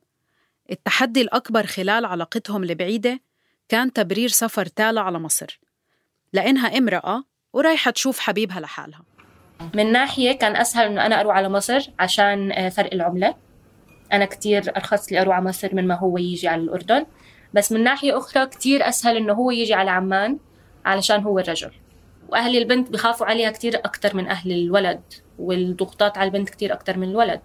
التحدي 0.70 1.20
الأكبر 1.20 1.66
خلال 1.66 2.04
علاقتهم 2.04 2.62
البعيدة 2.62 3.20
كان 3.68 3.92
تبرير 3.92 4.28
سفر 4.28 4.66
تالا 4.66 5.00
على 5.00 5.18
مصر. 5.18 5.60
لأنها 6.32 6.78
امرأة 6.78 7.24
ورايحة 7.52 7.90
تشوف 7.90 8.18
حبيبها 8.18 8.60
لحالها. 8.60 9.02
من 9.74 9.92
ناحية 9.92 10.32
كان 10.32 10.56
أسهل 10.56 10.86
إنه 10.86 11.06
أنا 11.06 11.20
أروح 11.20 11.36
على 11.36 11.48
مصر 11.48 11.90
عشان 11.98 12.52
آه، 12.52 12.68
فرق 12.68 12.94
العملة. 12.94 13.34
أنا 14.12 14.24
كتير 14.24 14.76
أرخص 14.76 15.12
لي 15.12 15.20
أروح 15.20 15.36
على 15.36 15.44
مصر 15.44 15.74
من 15.74 15.86
ما 15.86 15.94
هو 15.94 16.18
يجي 16.18 16.48
على 16.48 16.62
الأردن. 16.62 17.06
بس 17.54 17.72
من 17.72 17.84
ناحية 17.84 18.18
أخرى 18.18 18.46
كتير 18.46 18.88
أسهل 18.88 19.16
إنه 19.16 19.32
هو 19.32 19.50
يجي 19.50 19.74
على 19.74 19.90
عمان 19.90 20.38
علشان 20.84 21.22
هو 21.22 21.38
الرجل. 21.38 21.70
وأهل 22.28 22.56
البنت 22.56 22.90
بخافوا 22.90 23.26
عليها 23.26 23.50
كتير 23.50 23.76
أكتر 23.76 24.16
من 24.16 24.28
أهل 24.28 24.52
الولد 24.52 25.00
والضغوطات 25.38 26.18
على 26.18 26.26
البنت 26.28 26.50
كتير 26.50 26.72
أكتر 26.72 26.98
من 26.98 27.10
الولد. 27.10 27.40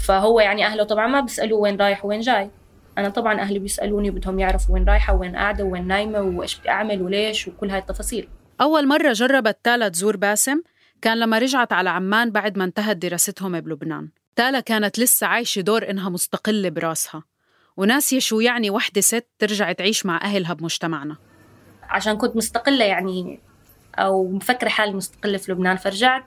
فهو 0.00 0.40
يعني 0.40 0.66
أهله 0.66 0.84
طبعا 0.84 1.06
ما 1.06 1.20
بيسألوه 1.20 1.58
وين 1.60 1.76
رايح 1.76 2.04
وين 2.04 2.20
جاي. 2.20 2.50
أنا 2.98 3.08
طبعا 3.08 3.40
أهلي 3.40 3.58
بيسألوني 3.58 4.10
وبدهم 4.10 4.38
يعرفوا 4.38 4.74
وين 4.74 4.84
رايحة 4.84 5.14
وين 5.14 5.36
قاعدة 5.36 5.64
وين 5.64 5.86
نايمة 5.86 6.20
وإيش 6.20 6.58
بدي 6.58 6.68
أعمل 6.68 7.02
وليش 7.02 7.48
وكل 7.48 7.70
هاي 7.70 7.78
التفاصيل. 7.78 8.28
أول 8.60 8.88
مرة 8.88 9.12
جربت 9.12 9.58
تالا 9.62 9.88
تزور 9.88 10.16
باسم 10.16 10.62
كان 11.02 11.18
لما 11.18 11.38
رجعت 11.38 11.72
على 11.72 11.90
عمان 11.90 12.30
بعد 12.30 12.58
ما 12.58 12.64
انتهت 12.64 12.96
دراستهم 12.96 13.60
بلبنان. 13.60 14.08
تالا 14.36 14.60
كانت 14.60 14.98
لسه 14.98 15.26
عايشة 15.26 15.60
دور 15.60 15.90
إنها 15.90 16.08
مستقلة 16.08 16.68
براسها. 16.68 17.22
وناسية 17.76 18.18
شو 18.18 18.40
يعني 18.40 18.70
وحدة 18.70 19.00
ست 19.00 19.26
ترجع 19.38 19.72
تعيش 19.72 20.06
مع 20.06 20.20
أهلها 20.22 20.52
بمجتمعنا. 20.52 21.16
عشان 21.82 22.16
كنت 22.16 22.36
مستقلة 22.36 22.84
يعني 22.84 23.40
أو 23.98 24.28
مفكرة 24.28 24.68
حالي 24.68 24.92
مستقلة 24.92 25.38
في 25.38 25.52
لبنان 25.52 25.76
فرجعت 25.76 26.24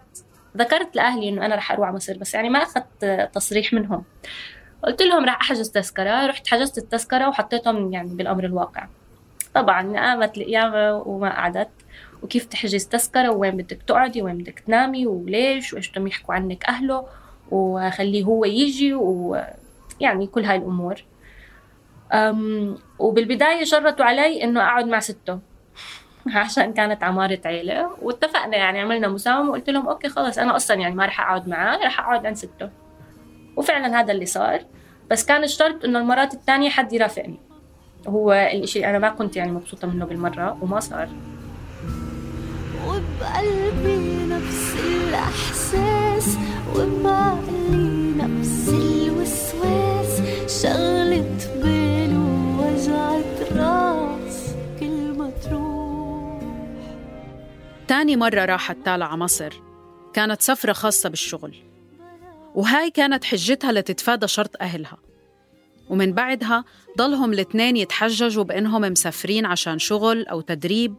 ذكرت 0.57 0.95
لأهلي 0.95 1.29
إنه 1.29 1.45
أنا 1.45 1.55
رح 1.55 1.71
أروح 1.71 1.87
على 1.87 1.95
مصر 1.95 2.17
بس 2.17 2.33
يعني 2.33 2.49
ما 2.49 2.63
أخذت 2.63 3.29
تصريح 3.33 3.73
منهم. 3.73 4.03
قلت 4.83 5.01
لهم 5.01 5.25
رح 5.25 5.41
أحجز 5.41 5.69
تذكرة 5.69 6.25
رحت 6.25 6.47
حجزت 6.47 6.77
التذكرة 6.77 7.29
وحطيتهم 7.29 7.93
يعني 7.93 8.15
بالأمر 8.15 8.43
الواقع. 8.43 8.87
طبعا 9.53 9.97
قامت 9.97 10.37
القيامة 10.37 10.93
وما 10.93 11.29
قعدت. 11.29 11.69
وكيف 12.23 12.45
تحجز 12.45 12.85
تذكرة؟ 12.85 13.29
وين 13.29 13.57
بدك 13.57 13.81
تقعدي؟ 13.87 14.21
وين 14.21 14.37
بدك 14.37 14.59
تنامي؟ 14.59 15.07
وليش؟ 15.07 15.73
وإيش 15.73 15.91
بدهم 15.91 16.07
يحكوا 16.07 16.35
عنك 16.35 16.65
أهله؟ 16.65 17.07
وخليه 17.51 18.23
هو 18.23 18.45
يجي 18.45 18.93
ويعني 18.93 20.27
كل 20.31 20.45
هاي 20.45 20.57
الأمور. 20.57 20.93
أم 20.93 21.18
وبالبداية 22.99 23.63
شرطوا 23.63 24.05
علي 24.05 24.43
إنه 24.43 24.61
أقعد 24.61 24.87
مع 24.87 24.99
سته. 24.99 25.39
عشان 26.35 26.73
كانت 26.73 27.03
عمارة 27.03 27.39
عيلة. 27.45 27.91
واتفقنا 28.01 28.57
يعني 28.57 28.79
عملنا 28.79 29.07
مساومة. 29.07 29.49
وقلت 29.49 29.69
لهم 29.69 29.87
أوكي 29.87 30.09
خلص 30.09 30.37
أنا 30.37 30.55
أصلا 30.55 30.77
يعني 30.77 30.95
ما 30.95 31.05
رح 31.05 31.21
أقعد 31.21 31.47
معاه 31.47 31.77
رح 31.85 31.99
أقعد 31.99 32.25
عند 32.25 32.35
سته. 32.35 32.69
وفعلا 33.55 33.99
هذا 33.99 34.11
اللي 34.11 34.25
صار. 34.25 34.59
بس 35.11 35.25
كان 35.25 35.43
الشرط 35.43 35.85
إنه 35.85 35.99
المرات 35.99 36.33
الثانية 36.33 36.69
حد 36.69 36.93
يرافقني. 36.93 37.39
هو 38.07 38.33
الإشي 38.33 38.85
أنا 38.85 38.99
ما 38.99 39.09
كنت 39.09 39.35
يعني 39.35 39.51
مبسوطة 39.51 39.87
منه 39.87 40.05
بالمرة 40.05 40.57
وما 40.61 40.79
صار. 40.79 41.09
وبقلبي 42.87 44.25
نفس 44.29 44.75
الإحساس 44.85 46.37
وبعقلي 46.75 48.13
نفس 48.17 48.69
الوسواس. 48.69 50.21
شغلة 50.63 51.37
بال 51.63 51.78
ووجعة 52.79 53.23
راس 53.55 54.55
كل 54.79 55.17
ما 55.17 55.29
تروح. 55.29 56.41
تاني 57.87 58.15
مرة 58.15 58.45
راحت 58.45 58.77
تالا 58.85 59.05
على 59.05 59.17
مصر. 59.17 59.53
كانت 60.13 60.41
سفرة 60.41 60.73
خاصة 60.73 61.09
بالشغل. 61.09 61.55
وهاي 62.55 62.91
كانت 62.91 63.23
حجتها 63.23 63.71
لتتفادى 63.71 64.27
شرط 64.27 64.61
أهلها. 64.61 64.97
ومن 65.89 66.13
بعدها 66.13 66.65
ضلهم 66.97 67.33
الاثنين 67.33 67.77
يتحججوا 67.77 68.43
بأنهم 68.43 68.81
مسافرين 68.81 69.45
عشان 69.45 69.79
شغل 69.79 70.27
أو 70.27 70.41
تدريب 70.41 70.95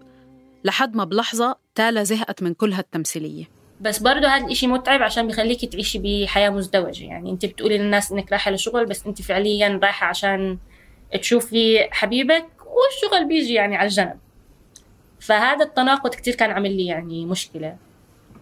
لحد 0.65 0.97
ما 0.97 1.05
بلحظة 1.05 1.57
تالا 1.75 2.03
زهقت 2.05 2.43
من 2.43 2.55
كل 2.55 2.73
هالتمثيلية. 2.73 3.45
بس 3.81 3.99
برضه 3.99 4.29
هذا 4.29 4.45
الإشي 4.47 4.67
متعب 4.67 5.03
عشان 5.03 5.27
بيخليكي 5.27 5.67
تعيشي 5.67 5.99
بحياة 5.99 6.51
مزدوجة. 6.51 7.05
يعني 7.05 7.31
أنت 7.31 7.47
بتقولي 7.47 7.79
للناس 7.79 8.13
إنك 8.13 8.31
رايحة 8.31 8.51
لشغل 8.51 8.87
بس 8.87 9.07
أنت 9.07 9.23
فعليا 9.23 9.81
رايحة 9.83 10.07
عشان 10.07 10.59
تشوفي 11.19 11.89
حبيبك 11.93 12.47
والشغل 12.67 13.29
بيجي 13.29 13.55
يعني 13.55 13.77
على 13.77 13.87
الجنب. 13.87 14.19
فهذا 15.21 15.65
التناقض 15.65 16.15
كتير 16.15 16.35
كان 16.35 16.51
عامل 16.51 16.77
لي 16.77 16.87
يعني 16.87 17.27
مشكلة. 17.27 17.77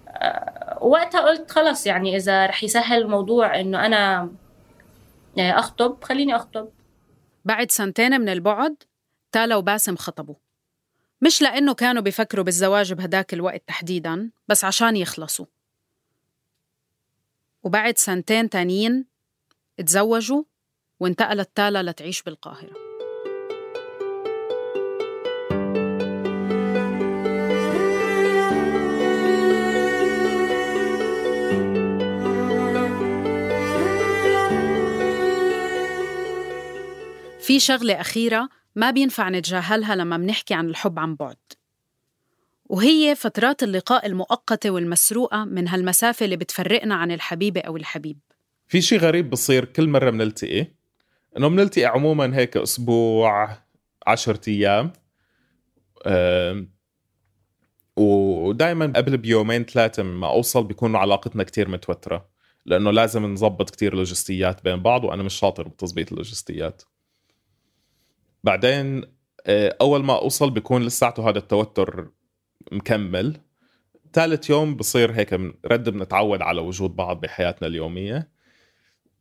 أه 0.09 0.79
وقتها 0.81 1.21
قلت 1.21 1.51
خلص 1.51 1.87
يعني 1.87 2.17
إذا 2.17 2.47
رح 2.47 2.65
يسهل 2.65 3.03
الموضوع 3.03 3.61
إنه 3.61 3.87
أنا 3.87 4.31
آه، 5.39 5.59
أخطب 5.59 6.05
خليني 6.05 6.37
أخطب. 6.37 6.69
بعد 7.45 7.71
سنتين 7.71 8.21
من 8.21 8.29
البعد 8.29 8.77
تالا 9.33 9.57
وباسم 9.57 9.97
خطبوا. 9.97 10.35
مش 11.21 11.43
لأنه 11.43 11.75
كانوا 11.75 12.03
بيفكروا 12.03 12.45
بالزواج 12.45 12.93
بهداك 12.93 13.35
الوقت 13.35 13.63
تحديداً 13.67 14.31
بس 14.49 14.65
عشان 14.65 14.97
يخلصوا. 14.97 15.47
وبعد 17.63 17.99
سنتين 17.99 18.51
تانيين 18.51 19.07
اتزوجوا 19.79 20.43
وانتقلت 21.01 21.51
تالا 21.55 21.83
لتعيش 21.83 22.23
بالقاهرة. 22.23 22.89
في 37.41 37.61
شغلة 37.61 38.01
أخيرة 38.01 38.49
ما 38.77 38.91
بينفع 38.91 39.29
نتجاهلها 39.29 39.95
لما 39.97 40.17
منحكي 40.17 40.55
عن 40.55 40.69
الحب 40.69 40.99
عن 40.99 41.15
بعد. 41.15 41.37
وهي 42.65 43.15
فترات 43.15 43.63
اللقاء 43.63 44.07
المؤقتة 44.07 44.71
والمسروقة 44.71 45.45
من 45.45 45.69
هالمسافة 45.69 46.25
اللي 46.25 46.37
بتفرقنا 46.37 46.95
عن 46.95 47.11
الحبيبة 47.11 47.61
أو 47.61 47.77
الحبيب. 47.77 48.19
في 48.67 48.81
شيء 48.81 48.99
غريب 48.99 49.31
بصير 49.31 49.65
كل 49.65 49.89
مرة 49.89 50.11
بنلتقي 50.11 50.67
إنه 51.37 51.49
بنلتقي 51.49 51.85
عموما 51.85 52.37
هيك 52.37 52.57
أسبوع 52.57 53.59
عشرة 54.07 54.41
أيام. 54.49 54.93
ودائما 57.97 58.93
قبل 58.97 59.17
بيومين 59.17 59.65
ثلاثة 59.65 60.03
ما 60.03 60.27
أوصل 60.27 60.65
بيكون 60.65 60.97
علاقتنا 60.97 61.43
كتير 61.45 61.69
متوترة 61.69 62.29
لأنه 62.67 62.91
لازم 62.91 63.27
نظبط 63.27 63.71
كتير 63.71 63.95
لوجستيات 63.95 64.65
بين 64.65 64.83
بعض 64.83 65.05
وأنا 65.05 65.23
مش 65.23 65.35
شاطر 65.35 65.69
بتظبيط 65.69 66.11
اللوجستيات. 66.13 66.83
بعدين 68.45 69.03
آه، 69.47 69.77
أول 69.81 70.05
ما 70.05 70.19
أوصل 70.19 70.51
بيكون 70.51 70.83
لساته 70.83 71.29
هذا 71.29 71.39
التوتر 71.39 72.11
مكمل. 72.73 73.37
ثالث 74.13 74.51
يوم 74.51 74.77
بصير 74.77 75.13
هيك 75.13 75.33
رد 75.67 75.89
بنتعود 75.89 76.43
على 76.43 76.61
وجود 76.61 76.97
بعض 76.97 77.21
بحياتنا 77.21 77.69
اليومية. 77.69 78.29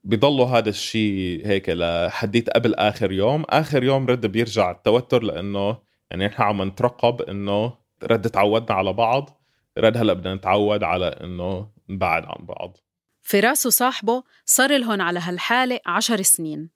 بضلوا 0.03 0.45
هذا 0.45 0.69
الشيء 0.69 1.47
هيك 1.47 1.69
لحديت 1.69 2.49
قبل 2.49 2.75
آخر 2.75 3.11
يوم. 3.11 3.43
آخر 3.49 3.83
يوم 3.83 4.07
رد 4.07 4.25
بيرجع 4.25 4.71
التوتر 4.71 5.23
لأنه 5.23 5.77
يعني 6.11 6.27
نحن 6.27 6.41
عم 6.41 6.63
نترقب 6.63 7.21
إنه 7.21 7.73
رد 8.03 8.29
تعودنا 8.29 8.77
على 8.77 8.93
بعض. 8.93 9.41
رد 9.77 9.97
هلأ 9.97 10.13
بدنا 10.13 10.35
نتعود 10.35 10.83
على 10.83 11.05
إنه 11.05 11.69
نبعد 11.89 12.25
عن 12.25 12.45
بعض. 12.45 12.77
فراس 13.21 13.65
وصاحبه 13.65 14.23
صار 14.45 14.77
لهم 14.77 15.01
على 15.01 15.19
هالحالة 15.19 15.79
عشر 15.85 16.21
سنين. 16.21 16.69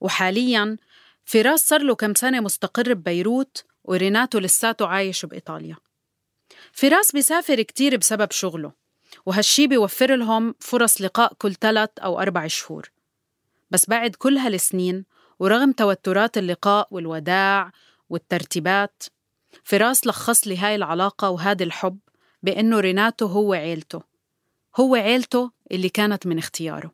وحالياً 0.00 0.76
فراس 1.24 1.68
صار 1.68 1.82
له 1.82 1.94
كم 1.94 2.14
سنة 2.14 2.40
مستقر 2.40 2.94
ببيروت 2.94 3.64
وريناتو 3.84 4.38
لساته 4.38 4.86
عايش 4.86 5.26
بإيطاليا. 5.26 5.76
فراس 6.72 7.12
بيسافر 7.12 7.62
كتير 7.62 7.96
بسبب 7.96 8.30
شغله. 8.30 8.72
وهالشي 9.26 9.66
بيوفر 9.66 10.16
لهم 10.16 10.54
فرص 10.60 11.02
لقاء 11.02 11.32
كل 11.38 11.54
ثلاث 11.54 11.90
أو 11.98 12.20
أربع 12.20 12.46
شهور. 12.46 12.90
بس 13.70 13.88
بعد 13.88 14.14
كل 14.14 14.36
هالسنين 14.38 15.04
ورغم 15.38 15.72
توترات 15.72 16.38
اللقاء 16.38 16.88
والوداع 16.90 17.72
والترتيبات 18.10 19.02
فراس 19.64 20.06
لخص 20.06 20.46
لي 20.46 20.56
هاي 20.58 20.74
العلاقة 20.74 21.30
وهذا 21.30 21.64
الحب 21.64 21.98
بأنه 22.42 22.80
ريناتو 22.80 23.26
هو 23.26 23.52
عيلته 23.52 24.02
هو 24.76 24.94
عيلته 24.94 25.50
اللي 25.72 25.88
كانت 25.88 26.26
من 26.26 26.38
اختياره 26.38 26.92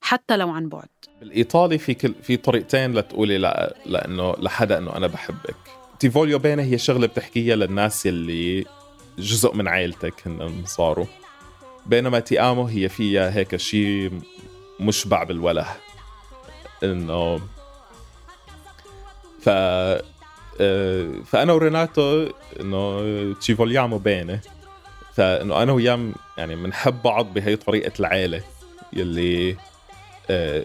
حتى 0.00 0.36
لو 0.36 0.50
عن 0.50 0.68
بعد. 0.68 0.88
بالإيطالي 1.20 1.78
في 1.78 1.94
كل 1.94 2.14
في 2.22 2.36
طريقتين 2.36 2.94
لتقولي 2.94 3.38
لا 3.38 3.76
لأنه 3.86 4.32
لحدا 4.38 4.78
أنه 4.78 4.96
أنا 4.96 5.06
بحبك. 5.06 5.56
ti 6.00 6.10
voglio 6.10 6.38
bene 6.38 6.62
هي 6.62 6.78
شغلة 6.78 7.06
بتحكيها 7.06 7.56
للناس 7.56 8.06
اللي 8.06 8.64
جزء 9.18 9.54
من 9.54 9.68
عائلتك 9.68 10.14
هن 10.26 10.62
صاروا. 10.66 11.06
بينما 11.86 12.20
ti 12.20 12.38
amo 12.38 12.64
هي 12.64 12.88
فيها 12.88 13.36
هيك 13.36 13.56
شيء 13.56 14.20
مشبع 14.80 15.22
بالوله. 15.22 15.66
إنه 16.82 17.40
ف 19.40 19.48
آه، 20.60 21.12
فأنا 21.26 21.52
وريناتو 21.52 22.28
إنه 22.60 23.34
تشيفوليامو 23.34 23.98
بينه. 23.98 24.40
فإنه 25.14 25.62
أنا 25.62 25.72
وياه 25.72 26.08
يعني 26.38 26.56
بنحب 26.56 27.02
بعض 27.02 27.34
بهي 27.34 27.56
طريقة 27.56 27.92
العيلة 28.00 28.42
يلي 28.92 29.56
آه، 30.30 30.64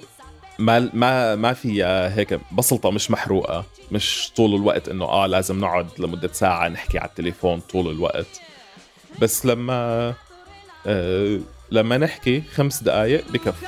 ما 0.59 0.89
ما 0.93 1.35
ما 1.35 1.53
فيها 1.53 2.15
هيك 2.15 2.39
بسلطة 2.51 2.91
مش 2.91 3.11
محروقة 3.11 3.65
مش 3.91 4.31
طول 4.35 4.55
الوقت 4.55 4.89
إنه 4.89 5.05
آه 5.05 5.27
لازم 5.27 5.59
نقعد 5.59 5.87
لمدة 5.99 6.29
ساعة 6.33 6.67
نحكي 6.67 6.97
على 6.99 7.09
التليفون 7.09 7.59
طول 7.59 7.87
الوقت. 7.91 8.41
بس 9.21 9.45
لما 9.45 10.13
آه 10.87 11.39
لما 11.71 11.97
نحكي 11.97 12.41
خمس 12.41 12.83
دقائق 12.83 13.31
بكفوا 13.31 13.67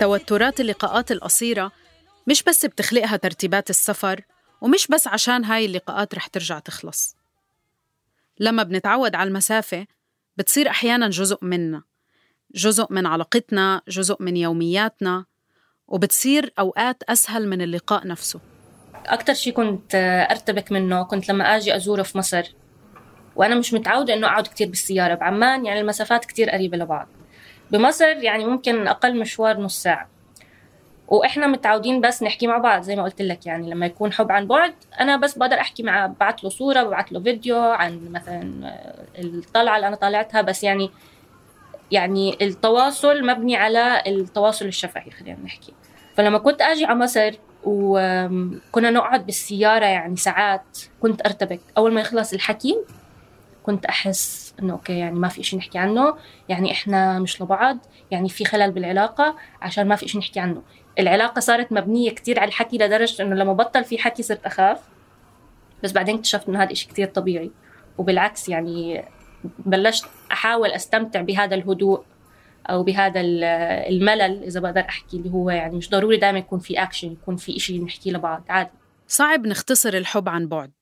توترات 0.00 0.60
اللقاءات 0.60 1.12
القصيرة 1.12 1.72
مش 2.28 2.42
بس 2.42 2.66
بتخلقها 2.66 3.16
ترتيبات 3.16 3.70
السفر 3.70 4.20
ومش 4.60 4.86
بس 4.86 5.06
عشان 5.06 5.44
هاي 5.44 5.66
اللقاءات 5.66 6.14
رح 6.14 6.26
ترجع 6.26 6.58
تخلص. 6.58 7.16
لما 8.40 8.62
بنتعود 8.62 9.14
على 9.14 9.28
المسافة 9.28 9.86
بتصير 10.36 10.68
أحيانا 10.68 11.08
جزء 11.08 11.38
منا 11.42 11.82
جزء 12.54 12.86
من 12.90 13.06
علاقتنا 13.06 13.82
جزء 13.88 14.16
من 14.20 14.36
يومياتنا 14.36 15.24
وبتصير 15.88 16.52
أوقات 16.58 17.02
أسهل 17.02 17.48
من 17.48 17.62
اللقاء 17.62 18.06
نفسه. 18.06 18.40
أكتر 19.06 19.34
شي 19.34 19.52
كنت 19.52 19.94
أرتبك 20.30 20.72
منه 20.72 21.02
كنت 21.02 21.28
لما 21.28 21.56
أجي 21.56 21.76
أزوره 21.76 22.02
في 22.02 22.18
مصر 22.18 22.54
وأنا 23.36 23.54
مش 23.54 23.74
متعودة 23.74 24.14
إنه 24.14 24.26
أقعد 24.26 24.46
كتير 24.46 24.68
بالسيارة 24.68 25.14
بعمان 25.14 25.66
يعني 25.66 25.80
المسافات 25.80 26.24
كتير 26.24 26.50
قريبة 26.50 26.76
لبعض. 26.76 27.08
بمصر 27.70 28.04
يعني 28.08 28.44
ممكن 28.44 28.88
أقل 28.88 29.20
مشوار 29.20 29.60
نص 29.60 29.82
ساعة. 29.82 30.17
وإحنا 31.08 31.46
متعودين 31.46 32.00
بس 32.00 32.22
نحكي 32.22 32.46
مع 32.46 32.58
بعض 32.58 32.82
زي 32.82 32.96
ما 32.96 33.02
قلت 33.02 33.22
لك 33.22 33.46
يعني 33.46 33.70
لما 33.70 33.86
يكون 33.86 34.12
حب 34.12 34.32
عن 34.32 34.46
بعد 34.46 34.74
أنا 35.00 35.16
بس 35.16 35.38
بقدر 35.38 35.60
أحكي 35.60 35.82
مع 35.82 36.06
ببعث 36.06 36.44
له 36.44 36.50
صورة 36.50 36.82
ببعث 36.82 37.12
له 37.12 37.20
فيديو 37.20 37.60
عن 37.60 38.08
مثلا 38.12 38.74
الطلعة 39.18 39.76
اللي 39.76 39.88
أنا 39.88 39.96
طالعتها 39.96 40.42
بس 40.42 40.64
يعني 40.64 40.90
يعني 41.90 42.38
التواصل 42.42 43.26
مبني 43.26 43.56
على 43.56 44.02
التواصل 44.06 44.66
الشفهي 44.66 45.10
خلينا 45.10 45.38
نحكي. 45.44 45.72
فلما 46.14 46.38
كنت 46.38 46.62
أجي 46.62 46.84
على 46.84 46.98
مصر 46.98 47.34
وكنا 47.64 48.90
نقعد 48.90 49.26
بالسيارة 49.26 49.86
يعني 49.86 50.16
ساعات 50.16 50.78
كنت 51.02 51.26
أرتبك. 51.26 51.60
أول 51.78 51.94
ما 51.94 52.00
يخلص 52.00 52.32
الحكي 52.32 52.78
كنت 53.62 53.86
أحس 53.86 54.54
إنه 54.62 54.72
أوكي 54.72 54.98
يعني 54.98 55.18
ما 55.18 55.28
في 55.28 55.40
إشي 55.40 55.56
نحكي 55.56 55.78
عنه 55.78 56.14
يعني 56.48 56.72
إحنا 56.72 57.18
مش 57.18 57.42
لبعض 57.42 57.78
يعني 58.10 58.28
في 58.28 58.44
خلل 58.44 58.70
بالعلاقة 58.70 59.36
عشان 59.62 59.88
ما 59.88 59.96
في 59.96 60.06
إشي 60.06 60.18
نحكي 60.18 60.40
عنه. 60.40 60.62
العلاقة 60.98 61.40
صارت 61.40 61.72
مبنية 61.72 62.10
كتير 62.10 62.40
على 62.40 62.48
الحكي 62.48 62.78
لدرجة 62.78 63.22
إنه 63.22 63.34
لما 63.34 63.52
بطل 63.52 63.84
في 63.84 63.98
حكي 63.98 64.22
صرت 64.22 64.44
أخاف. 64.44 64.80
بس 65.82 65.92
بعدين 65.92 66.14
اكتشفت 66.14 66.48
إنه 66.48 66.62
هذا 66.62 66.72
إشي 66.72 66.88
كتير 66.88 67.06
طبيعي. 67.06 67.50
وبالعكس 67.98 68.48
يعني 68.48 69.04
بلشت 69.44 70.04
أحاول 70.32 70.70
أستمتع 70.70 71.20
بهذا 71.20 71.54
الهدوء 71.54 72.04
أو 72.70 72.82
بهذا 72.82 73.20
الملل 73.20 74.44
إذا 74.44 74.60
بقدر 74.60 74.80
أحكي 74.80 75.16
اللي 75.16 75.30
هو 75.30 75.50
يعني 75.50 75.76
مش 75.76 75.90
ضروري 75.90 76.16
دائما 76.16 76.38
يكون 76.38 76.58
في 76.58 76.82
اكشن 76.82 77.12
يكون 77.12 77.36
في 77.36 77.56
إشي 77.56 77.78
نحكي 77.78 78.10
لبعض 78.10 78.44
عادي. 78.48 78.70
صعب 79.08 79.46
نختصر 79.46 79.94
الحب 79.94 80.28
عن 80.28 80.48
بعد 80.48 80.72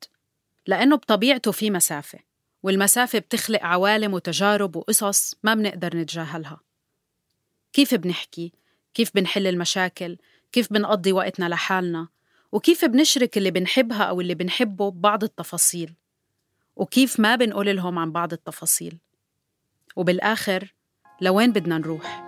لأنه 0.66 0.96
بطبيعته 0.96 1.52
في 1.52 1.70
مسافة 1.70 2.18
والمسافة 2.62 3.18
بتخلق 3.18 3.62
عوالم 3.62 4.14
وتجارب 4.14 4.76
وقصص 4.76 5.34
ما 5.42 5.54
بنقدر 5.54 5.96
نتجاهلها. 5.96 6.60
كيف 7.72 7.94
بنحكي؟ 7.94 8.52
كيف 8.96 9.10
بنحل 9.14 9.46
المشاكل؟ 9.46 10.16
كيف 10.52 10.72
بنقضي 10.72 11.12
وقتنا 11.12 11.48
لحالنا؟ 11.48 12.08
وكيف 12.52 12.84
بنشرك 12.84 13.38
اللي 13.38 13.50
بنحبها 13.50 14.02
أو 14.02 14.20
اللي 14.20 14.34
بنحبه 14.34 14.90
ببعض 14.90 15.24
التفاصيل 15.24 15.94
وكيف 16.76 17.20
ما 17.20 17.36
بنقول 17.36 17.76
لهم 17.76 17.98
عن 17.98 18.12
بعض 18.12 18.32
التفاصيل 18.32 18.98
وبالآخر 19.96 20.74
لوين 21.20 21.52
بدنا 21.52 21.78
نروح؟ 21.78 22.25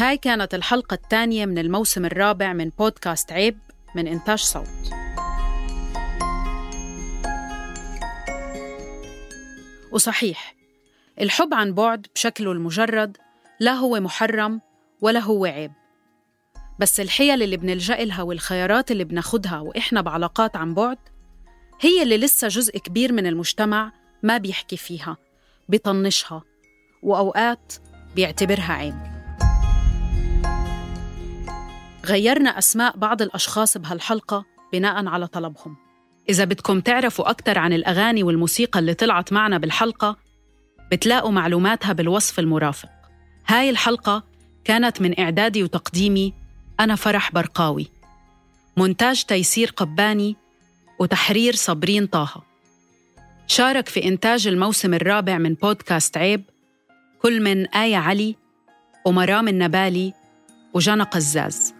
هاي 0.00 0.16
كانت 0.16 0.54
الحلقة 0.54 0.94
الثانية 0.94 1.46
من 1.46 1.58
الموسم 1.58 2.04
الرابع 2.04 2.52
من 2.52 2.68
بودكاست 2.68 3.32
عيب 3.32 3.58
من 3.94 4.06
إنتاج 4.06 4.38
صوت. 4.38 4.68
وصحيح 9.92 10.54
الحب 11.20 11.54
عن 11.54 11.74
بعد 11.74 12.06
بشكله 12.14 12.52
المجرد 12.52 13.16
لا 13.60 13.72
هو 13.72 14.00
محرم 14.00 14.60
ولا 15.00 15.20
هو 15.20 15.44
عيب. 15.44 15.72
بس 16.78 17.00
الحيل 17.00 17.42
اللي 17.42 17.56
بنلجأ 17.56 18.04
لها 18.04 18.22
والخيارات 18.22 18.90
اللي 18.90 19.04
بناخدها 19.04 19.60
وإحنا 19.60 20.00
بعلاقات 20.00 20.56
عن 20.56 20.74
بعد 20.74 20.98
هي 21.80 22.02
اللي 22.02 22.18
لسه 22.18 22.48
جزء 22.48 22.78
كبير 22.78 23.12
من 23.12 23.26
المجتمع 23.26 23.92
ما 24.22 24.38
بيحكي 24.38 24.76
فيها 24.76 25.16
بيطنشها 25.68 26.42
وأوقات 27.02 27.74
بيعتبرها 28.14 28.72
عيب. 28.72 29.19
غيرنا 32.10 32.58
أسماء 32.58 32.96
بعض 32.96 33.22
الأشخاص 33.22 33.78
بهالحلقة 33.78 34.44
بناء 34.72 35.06
على 35.06 35.26
طلبهم. 35.26 35.76
إذا 36.28 36.44
بدكم 36.44 36.80
تعرفوا 36.80 37.30
أكثر 37.30 37.58
عن 37.58 37.72
الأغاني 37.72 38.22
والموسيقى 38.22 38.78
اللي 38.78 38.94
طلعت 38.94 39.32
معنا 39.32 39.58
بالحلقة 39.58 40.16
بتلاقوا 40.92 41.30
معلوماتها 41.30 41.92
بالوصف 41.92 42.38
المرافق. 42.38 42.88
هاي 43.46 43.70
الحلقة 43.70 44.24
كانت 44.64 45.00
من 45.02 45.20
إعدادي 45.20 45.62
وتقديمي 45.62 46.34
أنا 46.80 46.94
فرح 46.94 47.32
برقاوي. 47.32 47.90
مونتاج 48.76 49.22
تيسير 49.24 49.70
قباني 49.76 50.36
وتحرير 50.98 51.54
صابرين 51.54 52.06
طه. 52.06 52.42
شارك 53.46 53.88
في 53.88 54.04
إنتاج 54.04 54.46
الموسم 54.46 54.94
الرابع 54.94 55.38
من 55.38 55.54
بودكاست 55.54 56.16
عيب 56.16 56.44
كل 57.22 57.42
من 57.42 57.66
آية 57.66 57.96
علي 57.96 58.36
ومرام 59.06 59.48
النبالي 59.48 60.12
وجنى 60.74 61.02
قزاز. 61.02 61.79